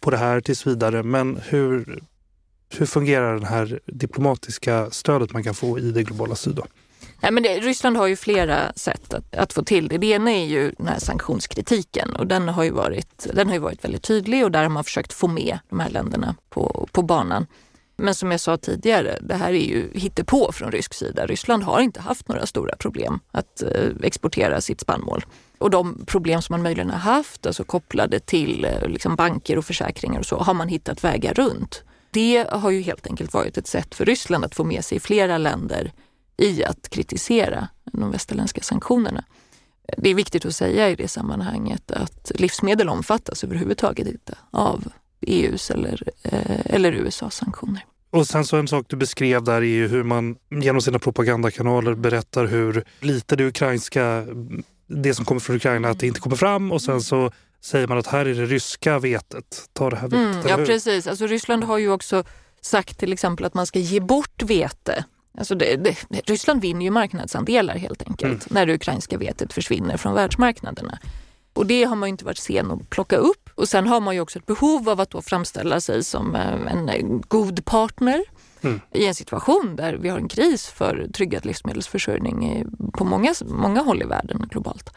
[0.00, 1.02] på det här tills vidare.
[1.02, 2.02] Men hur,
[2.76, 6.54] hur fungerar det här diplomatiska stödet man kan få i det globala syd?
[6.54, 6.66] Då?
[7.26, 9.98] Nej, men det, Ryssland har ju flera sätt att, att, få till det.
[9.98, 13.60] Det ena är ju den här sanktionskritiken och den har ju varit, den har ju
[13.60, 17.02] varit väldigt tydlig och där har man försökt få med de här länderna på, på
[17.02, 17.46] banan.
[17.96, 21.26] Men som jag sa tidigare, det här är ju hittepå från rysk sida.
[21.26, 25.24] Ryssland har inte haft några stora problem att eh, exportera sitt spannmål.
[25.58, 29.64] Och de problem som man möjligen har haft, alltså kopplade till eh, liksom banker och
[29.64, 31.82] försäkringar och så, har man hittat vägar runt.
[32.10, 35.38] Det har ju helt enkelt varit ett sätt för Ryssland att få med sig flera
[35.38, 35.92] länder
[36.36, 39.24] i att kritisera de västerländska sanktionerna.
[39.96, 44.84] Det är viktigt att säga i det sammanhanget att livsmedel omfattas överhuvudtaget inte av
[45.20, 47.84] EUs eller, eh, eller USAs sanktioner.
[48.10, 51.94] Och sen så en sak du beskrev där är ju hur man genom sina propagandakanaler
[51.94, 54.26] berättar hur lite det ukrainska,
[54.86, 57.98] det som kommer från Ukraina, att det inte kommer fram och sen så säger man
[57.98, 59.68] att här är det ryska vetet.
[59.72, 62.24] Ta det här vetet, mm, Ja precis, alltså Ryssland har ju också
[62.60, 65.04] sagt till exempel att man ska ge bort vete
[65.38, 65.96] Alltså det, det,
[66.30, 68.46] Ryssland vinner ju marknadsandelar helt enkelt mm.
[68.50, 70.98] när det ukrainska vetet försvinner från världsmarknaderna.
[71.52, 73.50] Och det har man inte varit sen att plocka upp.
[73.54, 76.72] Och sen har man ju också ett behov av att då framställa sig som eh,
[76.72, 78.24] en eh, god partner
[78.60, 78.80] mm.
[78.92, 84.02] i en situation där vi har en kris för tryggad livsmedelsförsörjning på många, många håll
[84.02, 84.90] i världen globalt.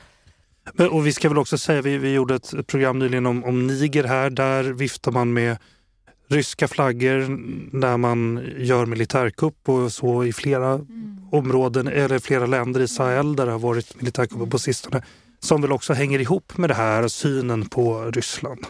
[0.92, 4.04] Och vi ska väl också säga, vi, vi gjorde ett program nyligen om, om Niger
[4.04, 4.30] här.
[4.30, 5.58] Där viftar man med
[6.30, 7.28] ryska flaggor
[7.78, 11.18] när man gör militärkupp och så i flera mm.
[11.32, 15.04] områden eller flera länder i Sahel där det har varit militärkupper på sistone.
[15.40, 18.66] Som väl också hänger ihop med det här synen på Ryssland.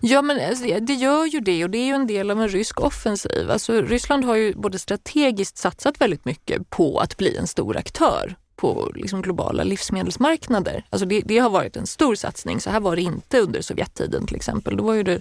[0.00, 2.48] Ja men alltså, det gör ju det och det är ju en del av en
[2.48, 3.50] rysk offensiv.
[3.50, 8.36] Alltså, Ryssland har ju både strategiskt satsat väldigt mycket på att bli en stor aktör
[8.56, 10.84] på liksom globala livsmedelsmarknader.
[10.90, 12.60] Alltså det, det, har varit en stor satsning.
[12.60, 14.76] Så här var det inte under Sovjettiden till exempel.
[14.76, 15.20] Då var ju det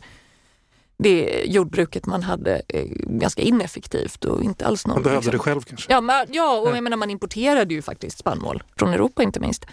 [1.00, 4.96] det jordbruket man hade eh, ganska ineffektivt och inte alls någon...
[4.96, 5.32] Man behövde liksom.
[5.32, 5.94] det själv kanske?
[5.94, 9.66] Ja, men, ja och jag menar man importerade ju faktiskt spannmål från Europa inte minst.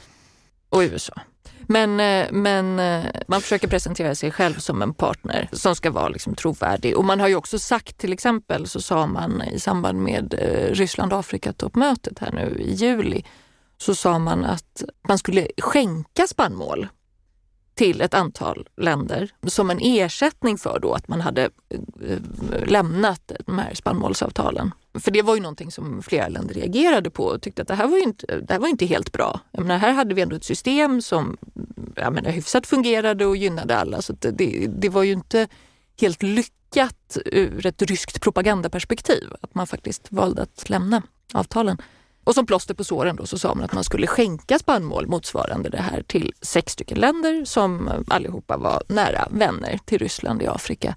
[0.69, 1.15] Och USA.
[1.61, 6.09] Men, eh, men eh, man försöker presentera sig själv som en partner som ska vara
[6.09, 6.97] liksom trovärdig.
[6.97, 10.35] Och man har ju också sagt, till exempel så sa man i samband med
[10.71, 13.25] Ryssland-Afrika-toppmötet här nu i juli,
[13.79, 16.89] så sa man att man skulle skänka spannmål
[17.75, 21.51] till ett antal länder som en ersättning för då att man hade
[22.09, 22.19] eh,
[22.67, 24.71] lämnat de här spannmålsavtalen.
[24.99, 27.87] För det var ju någonting som flera länder reagerade på och tyckte att det här
[27.87, 29.41] var ju inte, det här var inte helt bra.
[29.51, 31.37] Jag menar, här hade vi ändå ett system som
[31.97, 34.03] jag menar, hyfsat fungerade och gynnade alla.
[34.03, 35.49] Så det, det var ju inte
[36.01, 41.79] helt lyckat ur ett ryskt propagandaperspektiv att man faktiskt valde att lämna avtalen.
[42.25, 45.69] Och som plåster på såren då så sa man att man skulle skänka spannmål motsvarande
[45.69, 50.97] det här till sex stycken länder som allihopa var nära vänner till Ryssland i Afrika.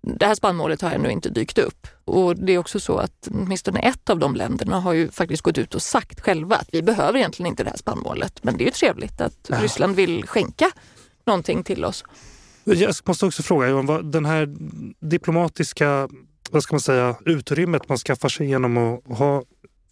[0.00, 1.86] Det här spannmålet har ännu inte dykt upp.
[2.04, 5.58] Och det är också så att åtminstone ett av de länderna har ju faktiskt gått
[5.58, 8.44] ut och sagt själva att vi behöver egentligen inte det här spannmålet.
[8.44, 9.62] Men det är ju trevligt att ja.
[9.62, 10.70] Ryssland vill skänka
[11.26, 12.04] någonting till oss.
[12.64, 14.48] Jag måste också fråga, Johan, den här
[15.00, 16.08] diplomatiska
[16.50, 19.42] vad ska man säga, utrymmet man skaffar sig genom att ha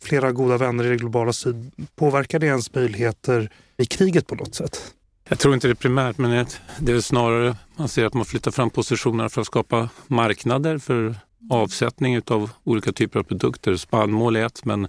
[0.03, 4.55] flera goda vänner i det globala syd, påverkar det ens möjligheter i kriget på något
[4.55, 4.95] sätt?
[5.29, 6.47] Jag tror inte det primärt, men
[6.79, 11.15] det är snarare man ser att man flyttar fram positionerna för att skapa marknader för
[11.51, 13.77] avsättning av olika typer av produkter.
[13.77, 14.89] Spannmål är ett, men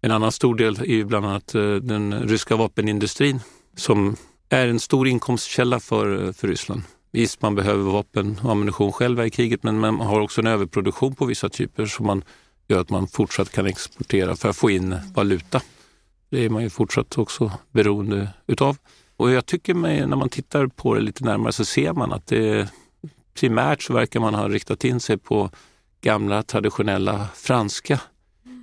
[0.00, 3.40] en annan stor del är bland annat eh, den ryska vapenindustrin
[3.76, 4.16] som
[4.48, 6.82] är en stor inkomstkälla för, eh, för Ryssland.
[7.12, 11.14] Visst, man behöver vapen och ammunition själva i kriget, men man har också en överproduktion
[11.14, 12.24] på vissa typer som man
[12.68, 15.62] gör att man fortsatt kan exportera för att få in valuta.
[16.30, 18.76] Det är man ju fortsatt också beroende utav.
[19.16, 22.26] Och jag tycker mig, när man tittar på det lite närmare så ser man att
[22.26, 22.68] det
[23.34, 25.50] primärt så verkar man ha riktat in sig på
[26.00, 28.00] gamla traditionella franska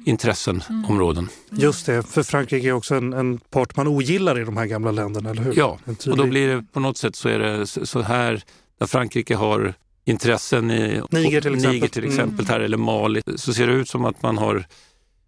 [0.06, 1.30] intressenområden.
[1.50, 1.62] Mm.
[1.62, 4.92] Just det, för Frankrike är också en, en, part man ogillar i de här gamla
[4.92, 5.54] länderna, eller hur?
[5.58, 8.44] Ja, och då blir det på något sätt så är det så här
[8.80, 9.74] där Frankrike har
[10.06, 12.46] intressen i Niger till exempel, Niger till exempel mm.
[12.46, 14.66] här, eller Mali så ser det ut som att man har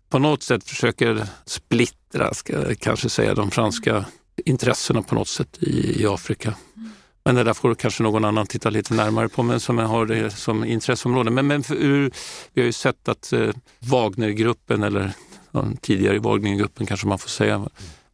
[0.09, 4.05] på något sätt försöker splittra, ska kanske säga, de franska
[4.45, 6.53] intressena på något sätt i, i Afrika.
[7.25, 10.31] Men det där får kanske någon annan titta lite närmare på, men som har det
[10.31, 11.31] som intresseområde.
[11.31, 11.75] Men, men för,
[12.53, 15.11] vi har ju sett att eh, Wagnergruppen, eller
[15.51, 17.69] ja, tidigare Wagnergruppen kanske man får säga,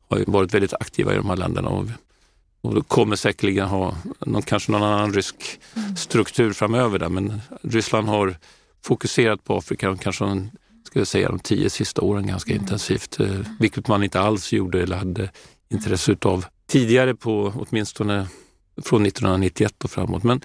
[0.09, 1.69] har varit väldigt aktiva i de här länderna.
[1.69, 1.85] Och
[2.63, 5.59] och kommer säkerligen ha någon, kanske någon annan rysk
[5.97, 7.09] struktur framöver där.
[7.09, 8.35] Men Ryssland har
[8.83, 10.49] fokuserat på Afrika kanske
[10.87, 12.63] ska jag säga, de tio sista åren ganska mm.
[12.63, 13.19] intensivt.
[13.19, 15.31] Eh, vilket man inte alls gjorde eller hade
[15.69, 18.27] intresse utav tidigare på åtminstone
[18.81, 20.23] från 1991 och framåt.
[20.23, 20.39] Men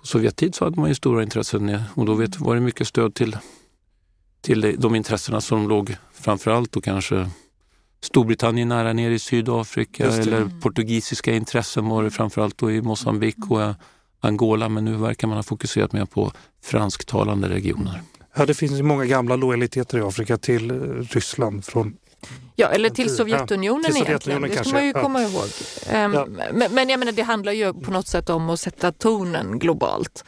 [0.00, 3.14] på Sovjettid så hade man ju stora intressen och då vet, var det mycket stöd
[3.14, 3.36] till,
[4.40, 7.30] till de intressena som låg framförallt och kanske
[8.02, 13.60] Storbritannien nära ner i Sydafrika eller portugisiska intressen var det framförallt då i Mosambik och
[14.20, 16.32] Angola men nu verkar man ha fokuserat mer på
[16.64, 18.02] fransktalande regioner.
[18.36, 20.74] Ja, det finns ju många gamla lojaliteter i Afrika till eh,
[21.10, 21.96] Ryssland från
[22.56, 24.20] Ja, eller till Sovjetunionen, Ja, till egentligen.
[24.20, 25.02] Sovjetunionen det ska man ju ja.
[25.02, 25.48] komma ihåg.
[25.90, 26.26] Ehm, Ja.
[26.52, 30.24] men, men jag menar, det handlar ju på något sätt om att sätta tonen globalt.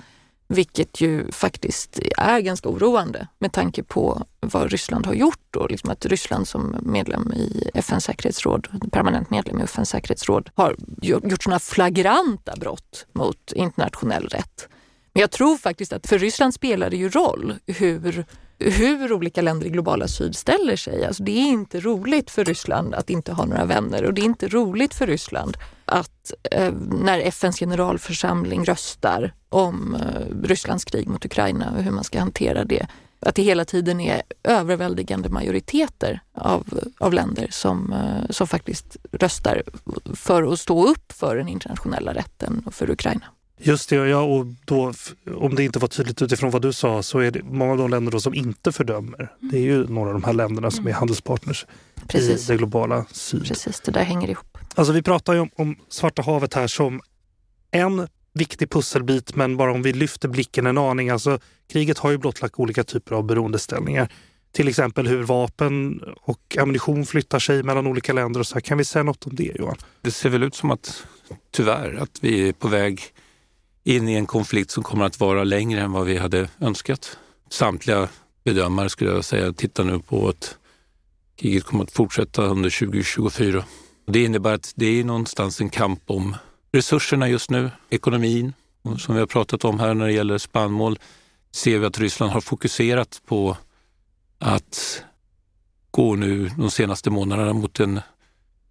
[0.52, 5.90] Vilket ju faktiskt är ganska oroande med tanke på vad Ryssland har gjort och liksom
[5.90, 11.58] att Ryssland som medlem i FNs säkerhetsråd, permanent medlem i FNs säkerhetsråd, har gjort sådana
[11.58, 14.68] flagranta brott mot internationell rätt.
[15.12, 18.24] Men jag tror faktiskt att för Ryssland spelar det ju roll hur,
[18.58, 21.04] hur olika länder i globala syd ställer sig.
[21.04, 24.26] Alltså det är inte roligt för Ryssland att inte ha några vänner och det är
[24.26, 31.24] inte roligt för Ryssland att eh, när FNs generalförsamling röstar om eh, Rysslands krig mot
[31.24, 32.86] Ukraina och hur man ska hantera det,
[33.20, 39.62] att det hela tiden är överväldigande majoriteter av, av länder som, eh, som faktiskt röstar
[40.14, 43.24] för att stå upp för den internationella rätten och för Ukraina.
[43.64, 44.92] Just det, ja, och då,
[45.36, 47.90] om det inte var tydligt utifrån vad du sa så är det många av de
[47.90, 49.32] länder som inte fördömer.
[49.40, 51.66] Det är ju några av de här länderna som är handelspartners
[52.06, 53.44] Precis, i det globala syd.
[53.44, 54.58] precis det där hänger ihop.
[54.74, 57.00] Alltså vi pratar ju om, om Svarta havet här som
[57.70, 61.10] en viktig pusselbit men bara om vi lyfter blicken en aning.
[61.10, 61.38] Alltså,
[61.72, 64.12] kriget har ju blottlagt olika typer av beroendeställningar.
[64.52, 68.40] Till exempel hur vapen och ammunition flyttar sig mellan olika länder.
[68.40, 68.60] och så här.
[68.60, 69.76] Kan vi säga något om det Johan?
[70.00, 71.06] Det ser väl ut som att
[71.50, 73.02] tyvärr att vi är på väg
[73.84, 77.18] in i en konflikt som kommer att vara längre än vad vi hade önskat.
[77.50, 78.08] Samtliga
[78.44, 80.56] bedömare skulle jag säga tittar nu på att
[81.36, 83.64] kriget kommer att fortsätta under 2024.
[84.06, 86.36] Det innebär att det är någonstans en kamp om
[86.72, 88.52] resurserna just nu, ekonomin.
[88.82, 90.98] Och som vi har pratat om här när det gäller spannmål
[91.52, 93.56] ser vi att Ryssland har fokuserat på
[94.38, 95.02] att
[95.90, 98.00] gå nu de senaste månaderna mot en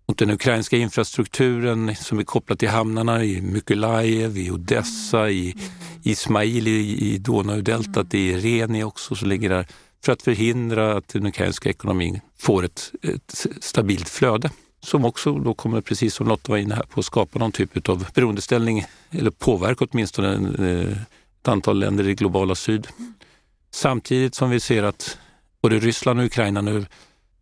[0.08, 5.56] mot den ukrainska infrastrukturen som är kopplad till hamnarna i Mykolajiv, i Odessa, i
[6.04, 9.68] Ismail i, i Donaudeltat, i Reni också som ligger där
[10.04, 14.50] för att förhindra att den ukrainska ekonomin får ett, ett stabilt flöde
[14.84, 17.90] som också då kommer, precis som Lotta var inne här på, att skapa någon typ
[17.90, 20.34] av beroendeställning eller påverka åtminstone
[20.68, 20.98] eh,
[21.42, 22.88] ett antal länder i globala syd.
[23.72, 25.18] Samtidigt som vi ser att
[25.62, 26.86] både Ryssland och Ukraina nu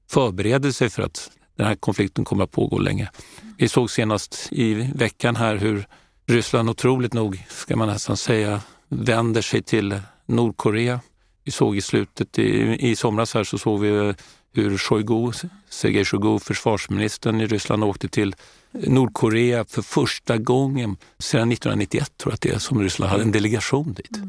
[0.10, 3.10] förbereder sig för att den här konflikten kommer att pågå länge.
[3.58, 5.86] Vi såg senast i veckan här hur
[6.28, 11.00] Ryssland otroligt nog, ska man nästan säga, vänder sig till Nordkorea.
[11.44, 14.14] Vi såg i slutet, i, i somras här så såg vi
[14.54, 15.32] hur Shoigu,
[15.70, 18.36] Sergej Shoigu, försvarsministern i Ryssland, åkte till
[18.72, 23.32] Nordkorea för första gången sedan 1991 tror jag att det är, som Ryssland hade en
[23.32, 24.20] delegation dit.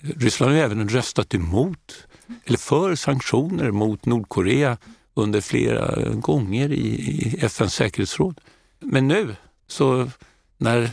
[0.00, 2.06] Ryssland har även röstat emot,
[2.44, 4.76] eller för sanktioner mot Nordkorea
[5.14, 8.40] under flera gånger i, i FNs säkerhetsråd.
[8.80, 9.36] Men nu,
[9.66, 10.10] så
[10.58, 10.90] när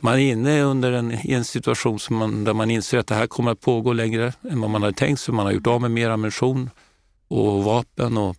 [0.00, 3.14] man är inne under en, i en situation som man, där man inser att det
[3.14, 5.34] här kommer att pågå längre än vad man hade tänkt sig.
[5.34, 6.70] Man har gjort av med mer ammunition
[7.28, 8.36] och vapen och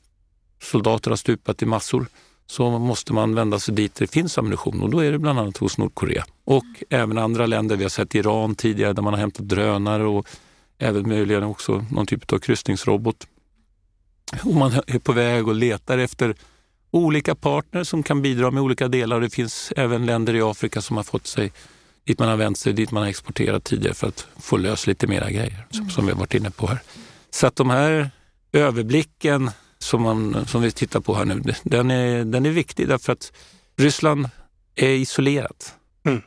[0.61, 2.07] soldater har stupat i massor.
[2.45, 5.57] Så måste man vända sig dit det finns ammunition och då är det bland annat
[5.57, 6.25] hos Nordkorea.
[6.43, 10.27] Och även andra länder, vi har sett Iran tidigare där man har hämtat drönare och
[10.77, 13.27] även möjligen också någon typ av kryssningsrobot.
[14.43, 16.35] Och man är på väg och letar efter
[16.91, 19.21] olika partner som kan bidra med olika delar.
[19.21, 21.51] Det finns även länder i Afrika som har fått sig
[22.07, 25.07] dit man har vänt sig, dit man har exporterat tidigare för att få lös lite
[25.07, 26.79] mera grejer, som, som vi har varit inne på här.
[27.29, 28.11] Så att de här
[28.51, 33.13] överblicken som, man, som vi tittar på här nu, den är, den är viktig därför
[33.13, 33.31] att
[33.77, 34.29] Ryssland
[34.75, 35.73] är isolerat.
[36.05, 36.21] Mm.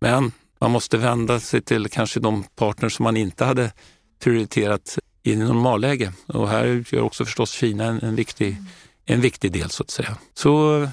[0.00, 3.72] Men man måste vända sig till kanske de partner som man inte hade
[4.18, 6.12] prioriterat i normalläge.
[6.26, 8.56] Och här utgör också förstås Kina en, en, viktig,
[9.04, 10.16] en viktig del så att säga.
[10.34, 10.88] Så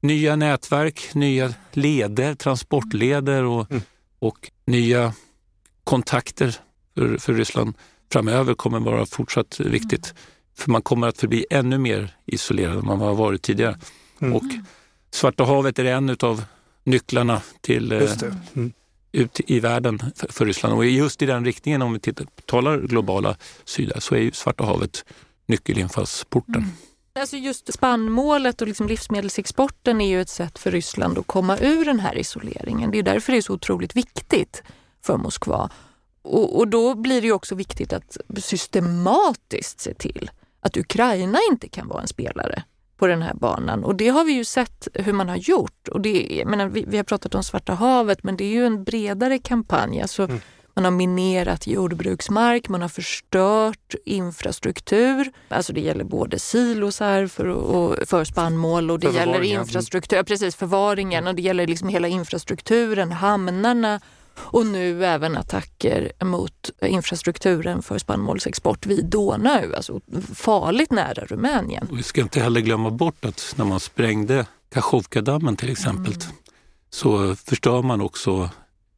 [0.00, 3.82] nya nätverk, nya leder, transportleder och, Mm.
[4.18, 5.12] och nya
[5.84, 6.56] kontakter
[6.94, 7.74] för, för Ryssland
[8.12, 10.14] framöver kommer vara fortsatt viktigt.
[10.56, 13.78] För man kommer att förbli ännu mer isolerad än man har varit tidigare.
[14.20, 14.36] Mm.
[14.36, 14.42] Och
[15.10, 16.44] Svarta havet är en av
[16.84, 18.36] nycklarna till eh, Just det.
[18.56, 18.72] Mm.
[19.12, 20.74] ut i världen för, för Ryssland.
[20.74, 24.64] Och just i den riktningen, om vi tittar, talar globala syd, så är ju Svarta
[24.64, 25.04] havet
[25.46, 26.64] nyckelinfallsporten.
[27.18, 31.84] Alltså just spannmålet och liksom livsmedelsexporten är ju ett sätt för Ryssland att komma ur
[31.84, 32.90] den här isoleringen.
[32.90, 34.62] Det är därför det är så otroligt viktigt
[35.04, 35.70] för Moskva.
[36.28, 41.88] Och, och då blir det också viktigt att systematiskt se till att Ukraina inte kan
[41.88, 42.62] vara en spelare
[42.96, 43.84] på den här banan.
[43.84, 45.88] Och det har vi ju sett hur man har gjort.
[45.88, 48.66] Och det, jag menar, vi, vi har pratat om Svarta havet men det är ju
[48.66, 50.00] en bredare kampanj.
[50.02, 50.40] Alltså, Mm.
[50.78, 55.32] Man har minerat jordbruksmark, man har förstört infrastruktur.
[55.48, 61.26] Alltså det gäller både silosar för, och, för spannmål och det gäller infrastruktur, precis förvaringen
[61.26, 64.00] och det gäller liksom hela infrastrukturen, hamnarna
[64.40, 70.00] Och nu även attacker mot infrastrukturen för spannmålsexport vid Donau, alltså
[70.34, 71.88] farligt nära Rumänien.
[71.92, 76.26] Vi ska inte heller glömma bort att när man sprängde Kachovkadammen till exempel mm.
[76.90, 78.50] så förstör man också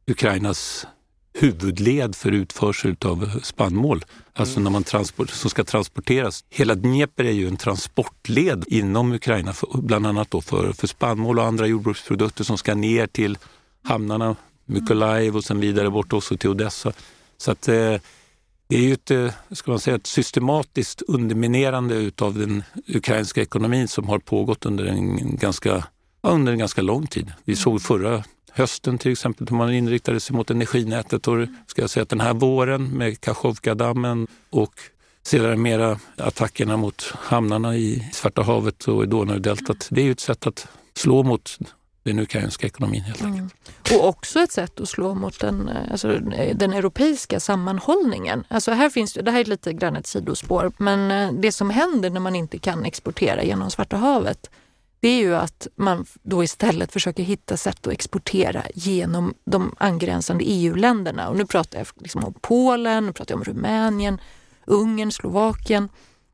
[0.07, 0.87] Ukrainas
[1.33, 4.05] huvudled för utförsel av spannmål.
[4.33, 4.63] Alltså mm.
[4.63, 6.43] när man transport, som ska transporteras.
[6.49, 11.39] Hela Dnepr är ju en transportled inom Ukraina, för, bland annat då för, för spannmål
[11.39, 13.37] och andra jordbruksprodukter som ska ner till
[13.83, 14.35] hamnarna
[14.71, 16.93] Mykolaiv och sen vidare bort också till Odessa.
[17.37, 17.95] Så att, eh,
[18.67, 23.87] det är ju ett, eh, ska man säga, ett systematiskt underminerande utav den ukrainska ekonomin
[23.87, 25.83] som har pågått under en ganska,
[26.21, 27.31] under en ganska lång tid.
[27.45, 31.89] Vi såg förra hösten till exempel hur man inriktade sig mot energinätet och ska jag
[31.89, 34.73] säga att den här våren med Kachovkadammen och
[35.23, 39.87] sedermera attackerna mot hamnarna i Svarta havet och i Donaudeltat.
[39.91, 41.57] Det är ju ett sätt att slå mot
[42.03, 43.53] den ukrainska ekonomin helt enkelt.
[43.89, 43.99] Mm.
[43.99, 48.43] Och också ett sätt att slå mot den, eh, alltså, eh, den europeiska sammanhållningen.
[48.47, 52.09] Alltså här finns, det här är lite grann ett sidospår, men eh, det som händer
[52.09, 54.49] när man inte kan exportera genom Svarta havet
[55.01, 60.43] det är ju att man då istället försöker hitta sätt att exportera genom de angränsande
[60.43, 61.29] EU-länderna.
[61.29, 64.21] Och nu pratar jag liksom om Polen, nu pratar jag om Rumänien,
[64.65, 65.89] Ungern, Slovakien.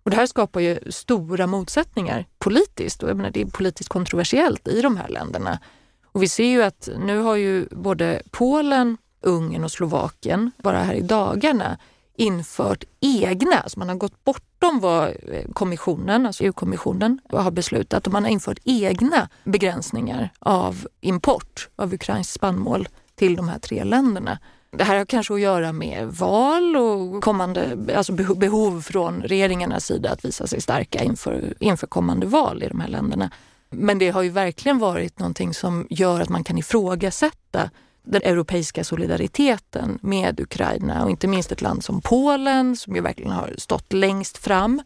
[0.07, 4.67] Och det här skapar ju stora motsättningar politiskt och jag menar, det är politiskt kontroversiellt
[4.67, 5.59] i de här länderna.
[6.05, 10.93] Och vi ser ju att nu har ju både Polen, Ungern och Slovakien bara här
[10.93, 11.77] i dagarna
[12.15, 18.13] infört egna, alltså man har gått bortom vad eh, kommissionen, alltså EU-kommissionen har beslutat och
[18.13, 24.39] man har infört egna begränsningar av import av ukrainskt spannmål till de här tre länderna.
[24.77, 30.11] Det här har kanske att göra med val och kommande, alltså behov från regeringarnas sida
[30.11, 33.31] att visa sig starka inför, inför kommande val i de här länderna.
[33.69, 37.69] Men det har ju verkligen varit någonting som gör att man kan ifrågasätta
[38.03, 43.31] den europeiska solidariteten med Ukraina och inte minst ett land som Polen som ju verkligen
[43.31, 44.81] har stått längst fram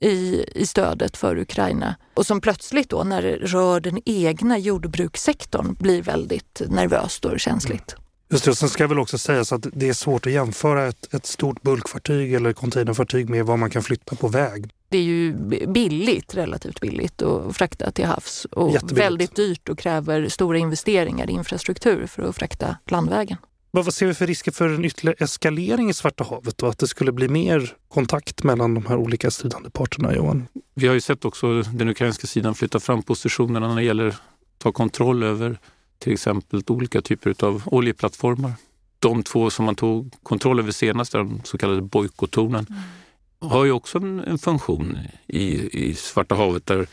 [0.00, 5.76] i, i stödet för Ukraina och som plötsligt då när det rör den egna jordbrukssektorn
[5.80, 7.92] blir väldigt nervöst och känsligt.
[7.92, 8.05] Mm.
[8.28, 11.26] Just det, sen ska väl också sägas att det är svårt att jämföra ett, ett
[11.26, 14.70] stort bulkfartyg eller containerfartyg med vad man kan flytta på väg.
[14.88, 15.32] Det är ju
[15.66, 21.32] billigt, relativt billigt att frakta till havs och väldigt dyrt och kräver stora investeringar i
[21.32, 23.38] infrastruktur för att frakta landvägen.
[23.70, 26.86] Vad ser vi för risker för en ytterligare eskalering i Svarta havet och att det
[26.86, 30.48] skulle bli mer kontakt mellan de här olika stridande parterna, Johan?
[30.74, 34.16] Vi har ju sett också den ukrainska sidan flytta fram positionerna när det gäller att
[34.58, 35.58] ta kontroll över
[35.98, 38.52] till exempel olika typer av oljeplattformar.
[38.98, 43.50] De två som man tog kontroll över senast, de så kallade bojkottornen, mm.
[43.52, 45.44] har ju också en, en funktion i,
[45.88, 46.86] i, Svarta havet där,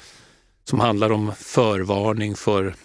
[0.64, 2.76] som handlar om förvarning för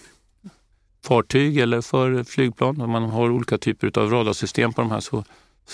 [1.04, 2.80] fartyg eller för flygplan.
[2.80, 5.24] Om man har olika typer av radarsystem på de här så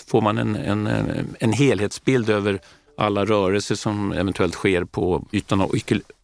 [0.07, 0.87] får man en, en,
[1.41, 2.61] en helhetsbild över
[2.97, 5.75] alla rörelser som eventuellt sker på ytan och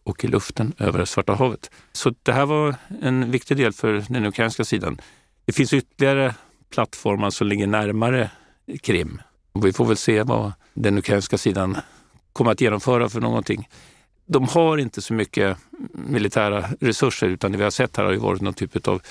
[0.03, 1.71] och i luften över Svarta havet.
[1.91, 5.01] Så det här var en viktig del för den ukrainska sidan.
[5.45, 6.35] Det finns ytterligare
[6.69, 8.29] plattformar som ligger närmare
[8.81, 9.21] Krim.
[9.53, 11.77] Vi får väl se vad den ukrainska sidan
[12.33, 13.69] kommer att genomföra för någonting.
[14.25, 15.57] De har inte så mycket
[15.93, 19.01] militära resurser utan det vi har sett här har ju varit någon typ av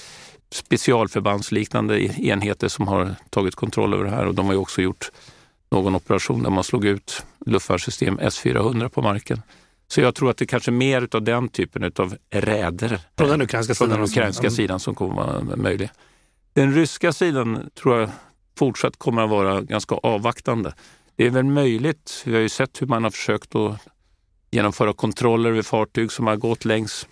[0.51, 5.11] specialförbandsliknande enheter som har tagit kontroll över det här och de har ju också gjort
[5.70, 9.43] någon operation där man slog ut luftvärnssystem S-400 på marken.
[9.93, 13.43] Så jag tror att det kanske är mer av den typen av räder från den
[13.43, 14.51] ukrainska sidan, den ukrainska mm.
[14.51, 15.91] sidan som kommer att vara möjlig.
[16.53, 18.11] Den ryska sidan tror jag
[18.59, 20.74] fortsatt kommer att vara ganska avvaktande.
[21.16, 23.80] Det är väl möjligt, vi har ju sett hur man har försökt att
[24.51, 27.07] genomföra kontroller vid fartyg som har gått längs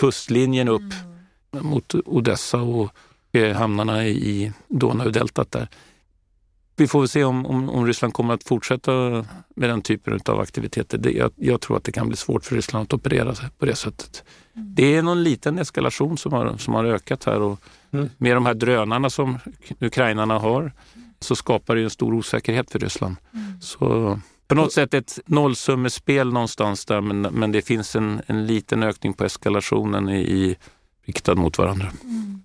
[0.00, 0.92] kustlinjen upp
[1.52, 1.66] mm.
[1.66, 2.90] mot Odessa och
[3.54, 5.68] hamnarna i Donaudeltat där.
[6.76, 8.92] Vi får väl se om, om, om, Ryssland kommer att fortsätta
[9.56, 10.98] med den typen av aktiviteter.
[10.98, 13.66] Det, jag, jag, tror att det kan bli svårt för Ryssland att operera sig på
[13.66, 14.24] det sättet.
[14.56, 14.74] Mm.
[14.74, 17.60] Det är någon liten eskalation som har, som har ökat här och
[17.92, 18.08] mm.
[18.18, 19.38] med de här drönarna som
[19.80, 20.72] ukrainarna har
[21.20, 23.16] så skapar det en stor osäkerhet för Ryssland.
[23.34, 23.60] Mm.
[23.60, 24.18] Så
[24.48, 29.12] på något sätt ett nollsummespel någonstans där men, men det finns en, en liten ökning
[29.12, 30.56] på eskalationen i, i
[31.04, 31.92] riktad mot varandra.
[32.04, 32.42] Mm.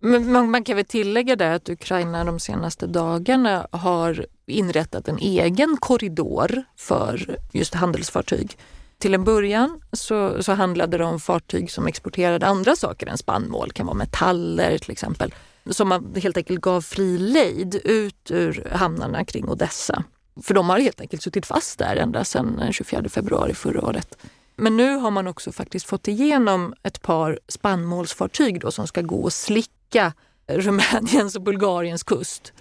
[0.00, 5.18] Men man, man, kan väl tillägga det att Ukraina de senaste dagarna har inrättat en
[5.18, 8.58] egen korridor för just handelsfartyg.
[8.98, 13.68] Till en början så, så handlade det om fartyg som exporterade andra saker än spannmål,
[13.68, 15.34] det kan vara metaller till exempel,
[15.70, 20.04] som man helt enkelt gav fri lejd ut ur hamnarna kring Odessa.
[20.42, 24.18] För de har helt enkelt suttit fast där ända sedan 24 februari förra året.
[24.56, 29.22] Men nu har man också faktiskt fått igenom ett par spannmålsfartyg då som ska gå
[29.22, 29.79] och slicka
[30.48, 32.52] Rumäniens och Bulgariens kust.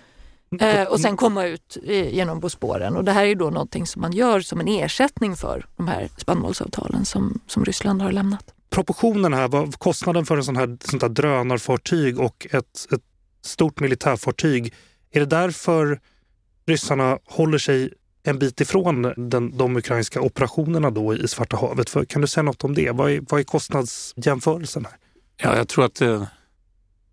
[0.59, 2.95] Eh, och sen komma ut i, genom Bosporen.
[2.95, 6.09] Och det här är då någonting som man gör som en ersättning för de här
[6.17, 8.53] spannmålsavtalen som, som Ryssland har lämnat.
[8.69, 13.01] Proportionen här, vad kostnaden för en sån här, sånt här drönarfartyg och ett, ett
[13.45, 14.73] stort militärfartyg.
[15.11, 15.99] Är det därför
[16.65, 21.89] ryssarna håller sig en bit ifrån den, de ukrainska operationerna då i Svarta havet?
[21.89, 22.91] För, kan du säga något om det?
[22.91, 24.93] Vad är, vad är kostnadsjämförelsen här?
[25.38, 26.23] Ja, jag tror att eh,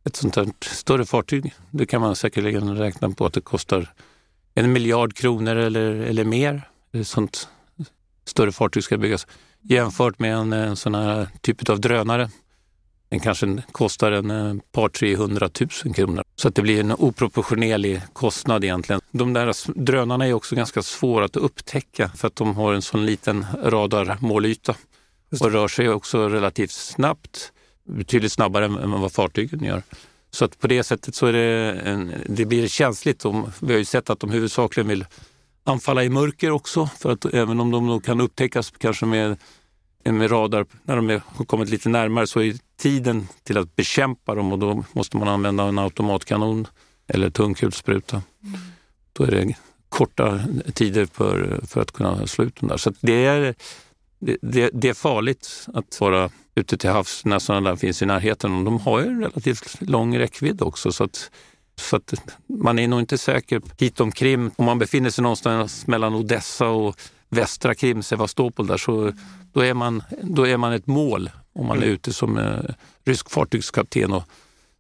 [0.07, 3.93] ett sånt här större fartyg, det kan man säkerligen räkna på att det kostar
[4.55, 6.69] en miljard kronor eller, eller mer.
[6.93, 7.49] Ett sånt
[8.25, 9.27] större fartyg ska byggas
[9.63, 12.31] jämfört med en, en sån här typ av drönare.
[13.09, 15.51] Den kanske kostar en eh, par 300
[15.85, 16.25] 000 kronor.
[16.37, 19.01] Så att det blir en oproportionerlig kostnad egentligen.
[19.11, 23.07] De där drönarna är också ganska svåra att upptäcka för att de har en sån
[23.07, 24.75] liten radarmålyta
[25.41, 27.53] och rör sig också relativt snabbt
[27.87, 29.82] betydligt snabbare än vad fartygen gör.
[30.30, 33.24] Så att på det sättet så är det, en, det blir känsligt.
[33.24, 35.05] Om, vi har ju sett att de huvudsakligen vill
[35.64, 39.37] anfalla i mörker också för att även om de kan upptäckas kanske med,
[40.05, 44.53] med radar när de har kommit lite närmare så är tiden till att bekämpa dem
[44.53, 46.66] och då måste man använda en automatkanon
[47.07, 48.22] eller tungkulspruta.
[48.45, 48.61] Mm.
[49.12, 49.55] Då är det
[49.89, 50.41] korta
[50.74, 52.76] tider för, för att kunna slå ut dem där.
[52.76, 53.55] Så det är
[54.18, 58.55] det, det, är farligt att vara ute till havs när sådana där finns i närheten.
[58.59, 60.93] Och de har ju en relativt lång räckvidd också.
[60.93, 61.31] Så att,
[61.81, 62.15] så att
[62.47, 64.51] man är nog inte säker hit om Krim.
[64.57, 66.97] Om man befinner sig någonstans mellan Odessa och
[67.29, 69.13] västra Krim, Sevastopol, där, så
[69.53, 71.95] då är, man, då är man ett mål om man är mm.
[71.95, 72.61] ute som eh,
[73.05, 74.23] rysk fartygskapten och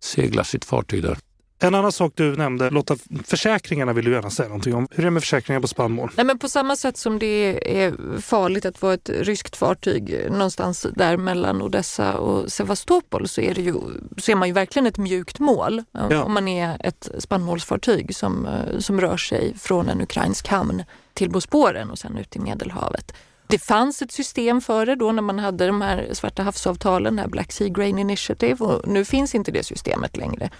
[0.00, 1.18] seglar sitt fartyg där.
[1.58, 4.88] En annan sak du nämnde, Lotta, försäkringarna vill du gärna säga någonting om.
[4.90, 6.10] Hur är det med försäkringar på spannmål?
[6.16, 10.86] Nej, men på samma sätt som det är farligt att vara ett ryskt fartyg någonstans
[10.94, 13.74] där mellan Odessa och Sevastopol så är, det ju,
[14.16, 16.22] så är man ju verkligen ett mjukt mål ja.
[16.22, 18.48] om man är ett spannmålsfartyg som,
[18.78, 20.84] som rör sig från en ukrainsk hamn
[21.14, 23.12] till Bosporen och sen ut i Medelhavet.
[23.48, 27.28] Det fanns ett system för det då när man hade de här Svarta havsavtalen, här
[27.28, 30.50] Black Sea Grain Initiative och nu finns inte det systemet längre.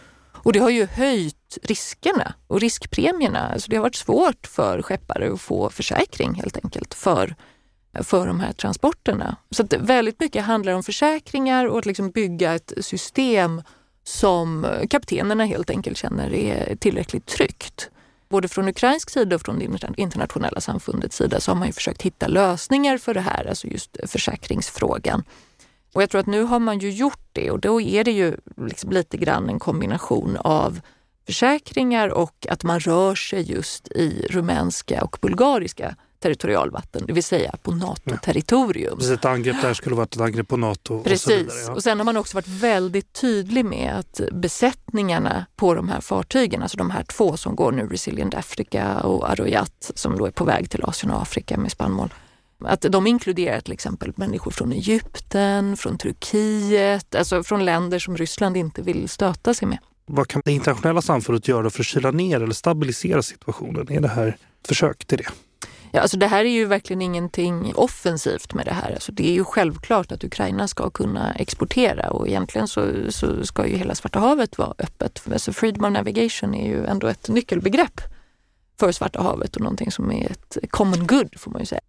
[0.46, 3.48] Och det har ju höjt riskerna och riskpremierna.
[3.48, 7.34] Alltså det har varit svårt för skeppare att få försäkring helt enkelt för,
[8.02, 9.36] för de här transporterna.
[9.50, 13.62] Så att väldigt mycket handlar om försäkringar och att liksom bygga ett system
[14.04, 17.90] som kaptenerna helt enkelt känner är tillräckligt tryggt.
[18.28, 22.02] Både från ukrainsk sida och från det internationella samfundets sida så har man ju försökt
[22.02, 25.24] hitta lösningar för det här, alltså just försäkringsfrågan.
[25.92, 28.36] Och jag tror att nu har man ju gjort det och då är det ju
[28.56, 30.80] liksom lite grann en kombination av
[31.26, 37.54] försäkringar och att man rör sig just i rumänska och bulgariska territorialvatten, det vill säga
[37.62, 38.98] på NATO-territorium.
[39.00, 39.14] Ja.
[39.14, 41.02] Ett angrepp där skulle vara ett angrepp på NATO.
[41.02, 41.72] Precis, och, så vidare, ja.
[41.72, 46.62] och sen har man också varit väldigt tydlig med att besättningarna på de här fartygen,
[46.62, 50.44] alltså de här två som går nu, Resilient Africa och Aroyat som då är på
[50.44, 52.14] väg till Asien och Afrika med spannmål,
[52.64, 58.56] att de inkluderar till exempel människor från Egypten, från Turkiet, alltså från länder som Ryssland
[58.56, 59.78] inte vill stöta sig med.
[60.06, 63.92] Vad kan det internationella samfundet göra för att kyla ner eller stabilisera situationen?
[63.92, 65.28] Är det här ett försök till det?
[65.92, 68.92] Ja, alltså det här är ju verkligen ingenting offensivt med det här.
[68.92, 73.66] Alltså det är ju självklart att Ukraina ska kunna exportera och egentligen så, så ska
[73.66, 75.22] ju hela Svarta havet vara öppet.
[75.32, 78.00] Alltså freedom of navigation är ju ändå ett nyckelbegrepp
[78.80, 81.80] för Svarta havet och någonting som är ett common good får man ju säga.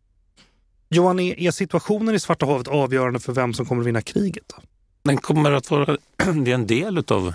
[0.90, 4.44] Johan, är situationen i Svarta havet avgörande för vem som kommer att vinna kriget?
[4.48, 4.62] Då?
[5.04, 7.34] Den kommer att vara det är en del av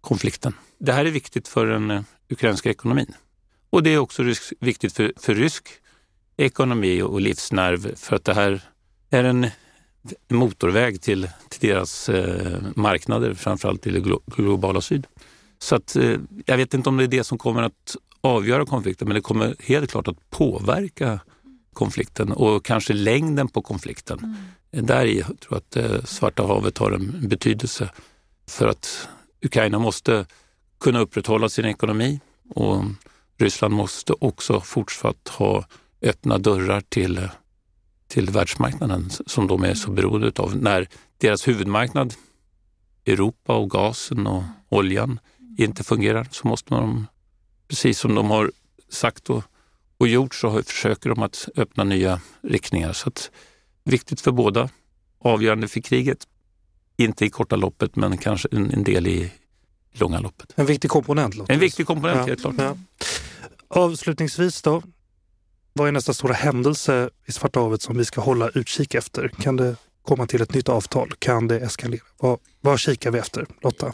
[0.00, 0.54] konflikten.
[0.78, 3.14] Det här är viktigt för den eh, ukrainska ekonomin.
[3.70, 5.68] Och det är också rysk, viktigt för, för rysk
[6.36, 8.62] ekonomi och livsnerv för att det här
[9.10, 9.46] är en
[10.28, 15.06] motorväg till, till deras eh, marknader, framförallt till det globala syd.
[15.58, 16.16] Så att, eh,
[16.46, 19.56] jag vet inte om det är det som kommer att avgöra konflikten, men det kommer
[19.58, 21.20] helt klart att påverka
[21.78, 24.18] konflikten och kanske längden på konflikten.
[24.72, 24.86] Mm.
[24.86, 27.90] Där i tror jag att eh, Svarta havet har en betydelse
[28.48, 29.08] för att
[29.42, 30.26] Ukraina måste
[30.80, 32.20] kunna upprätthålla sin ekonomi
[32.54, 32.84] och
[33.38, 35.64] Ryssland måste också fortsatt ha
[36.02, 37.28] öppna dörrar till,
[38.08, 40.56] till världsmarknaden som de är så beroende av.
[40.56, 42.14] När deras huvudmarknad,
[43.06, 45.20] Europa och gasen och oljan,
[45.58, 47.06] inte fungerar så måste man,
[47.68, 48.52] precis som de har
[48.88, 49.44] sagt och
[49.98, 52.92] och gjort så försöker de att öppna nya riktningar.
[52.92, 53.30] Så att,
[53.84, 54.68] viktigt för båda.
[55.20, 56.26] Avgörande för kriget.
[56.96, 59.32] Inte i korta loppet, men kanske en, en del i
[59.92, 60.52] långa loppet.
[60.56, 61.34] En viktig komponent.
[61.34, 62.26] Låter en viktig komponent, ja.
[62.26, 62.54] helt klart.
[62.58, 62.76] Ja.
[63.68, 64.82] Avslutningsvis då.
[65.72, 69.28] Vad är nästa stora händelse i Svarta havet som vi ska hålla utkik efter?
[69.28, 69.76] Kan det
[70.08, 71.12] komma till ett nytt avtal?
[71.18, 72.00] Kan det eskalera?
[72.18, 73.92] Vad, vad kikar vi efter, Lotta?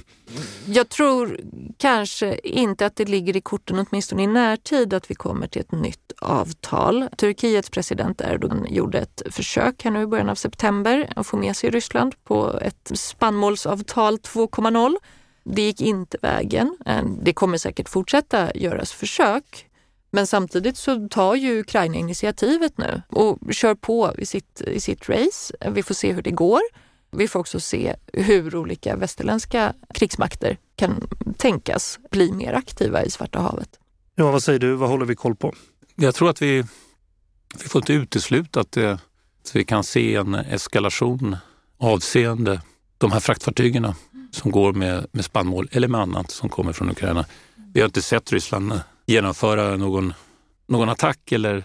[0.67, 1.41] Jag tror
[1.79, 5.73] kanske inte att det ligger i korten, åtminstone i närtid, att vi kommer till ett
[5.73, 7.09] nytt avtal.
[7.17, 11.57] Turkiets president Erdogan gjorde ett försök här nu i början av september att få med
[11.57, 14.97] sig Ryssland på ett spannmålsavtal 2.0.
[15.45, 16.77] Det gick inte vägen.
[16.87, 19.67] Eh, det kommer säkert fortsätta göras försök.
[20.15, 25.09] Men samtidigt så tar ju Ukraina initiativet nu och kör på i sitt, i sitt
[25.09, 25.55] race.
[25.71, 26.61] Vi får se hur det går.
[27.11, 33.39] Vi får också se hur olika västerländska krigsmakter kan tänkas bli mer aktiva i Svarta
[33.39, 33.69] havet.
[34.15, 34.75] Ja, vad säger du?
[34.75, 35.55] Vad håller vi koll på?
[35.95, 36.65] Jag tror att vi,
[37.63, 41.37] vi får inte utesluta att, det, att vi kan se en eskalation
[41.79, 42.61] avseende
[42.99, 43.93] de här fraktfartygen
[44.31, 47.25] som går med, med spannmål eller med annat som kommer från Ukraina.
[47.73, 50.15] Vi har inte sett Ryssland genomföra någon,
[50.67, 51.65] någon attack eller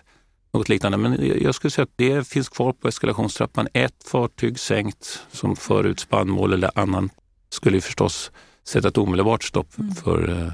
[0.53, 0.97] något liknande.
[0.97, 3.67] Men jag skulle säga att det finns kvar på eskalationstrappan.
[3.73, 7.09] Ett fartyg sänkt som för ut spannmål eller annan
[7.49, 8.31] skulle förstås
[8.63, 9.95] sätta ett omedelbart stopp mm.
[9.95, 10.51] för uh,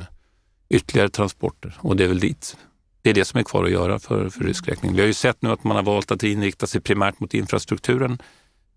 [0.69, 1.77] ytterligare transporter.
[1.79, 2.57] Och det är väl dit.
[3.01, 4.93] Det är det som är kvar att göra för, för rysk räkning.
[4.93, 8.17] Vi har ju sett nu att man har valt att inrikta sig primärt mot infrastrukturen.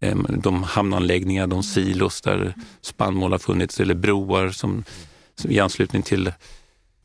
[0.00, 4.84] Ehm, de hamnanläggningar, de silos där spannmål har funnits eller broar som,
[5.34, 6.32] som i anslutning till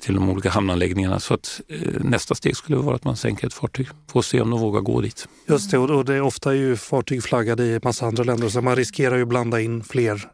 [0.04, 1.20] till de olika hamnanläggningarna.
[1.20, 3.88] Så att eh, nästa steg skulle vara att man sänker ett fartyg.
[4.08, 5.28] Får se om de vågar gå dit.
[5.48, 8.76] Just det, och det är ofta ju fartyg flaggade i massa andra länder så man
[8.76, 10.30] riskerar ju att blanda in fler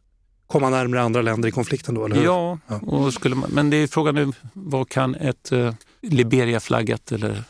[0.47, 2.24] komma närmare andra länder i konflikten då, eller hur?
[2.24, 2.76] Ja, ja.
[2.76, 7.43] Och skulle man, men det är frågan nu, vad kan ett eh, Liberia-flaggat eller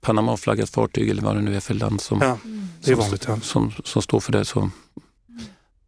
[0.00, 2.38] Panama-flaggat fartyg eller vad det nu är för land som, ja,
[2.84, 3.40] det är vanligt, ja.
[3.40, 4.70] som, som, står för det, så,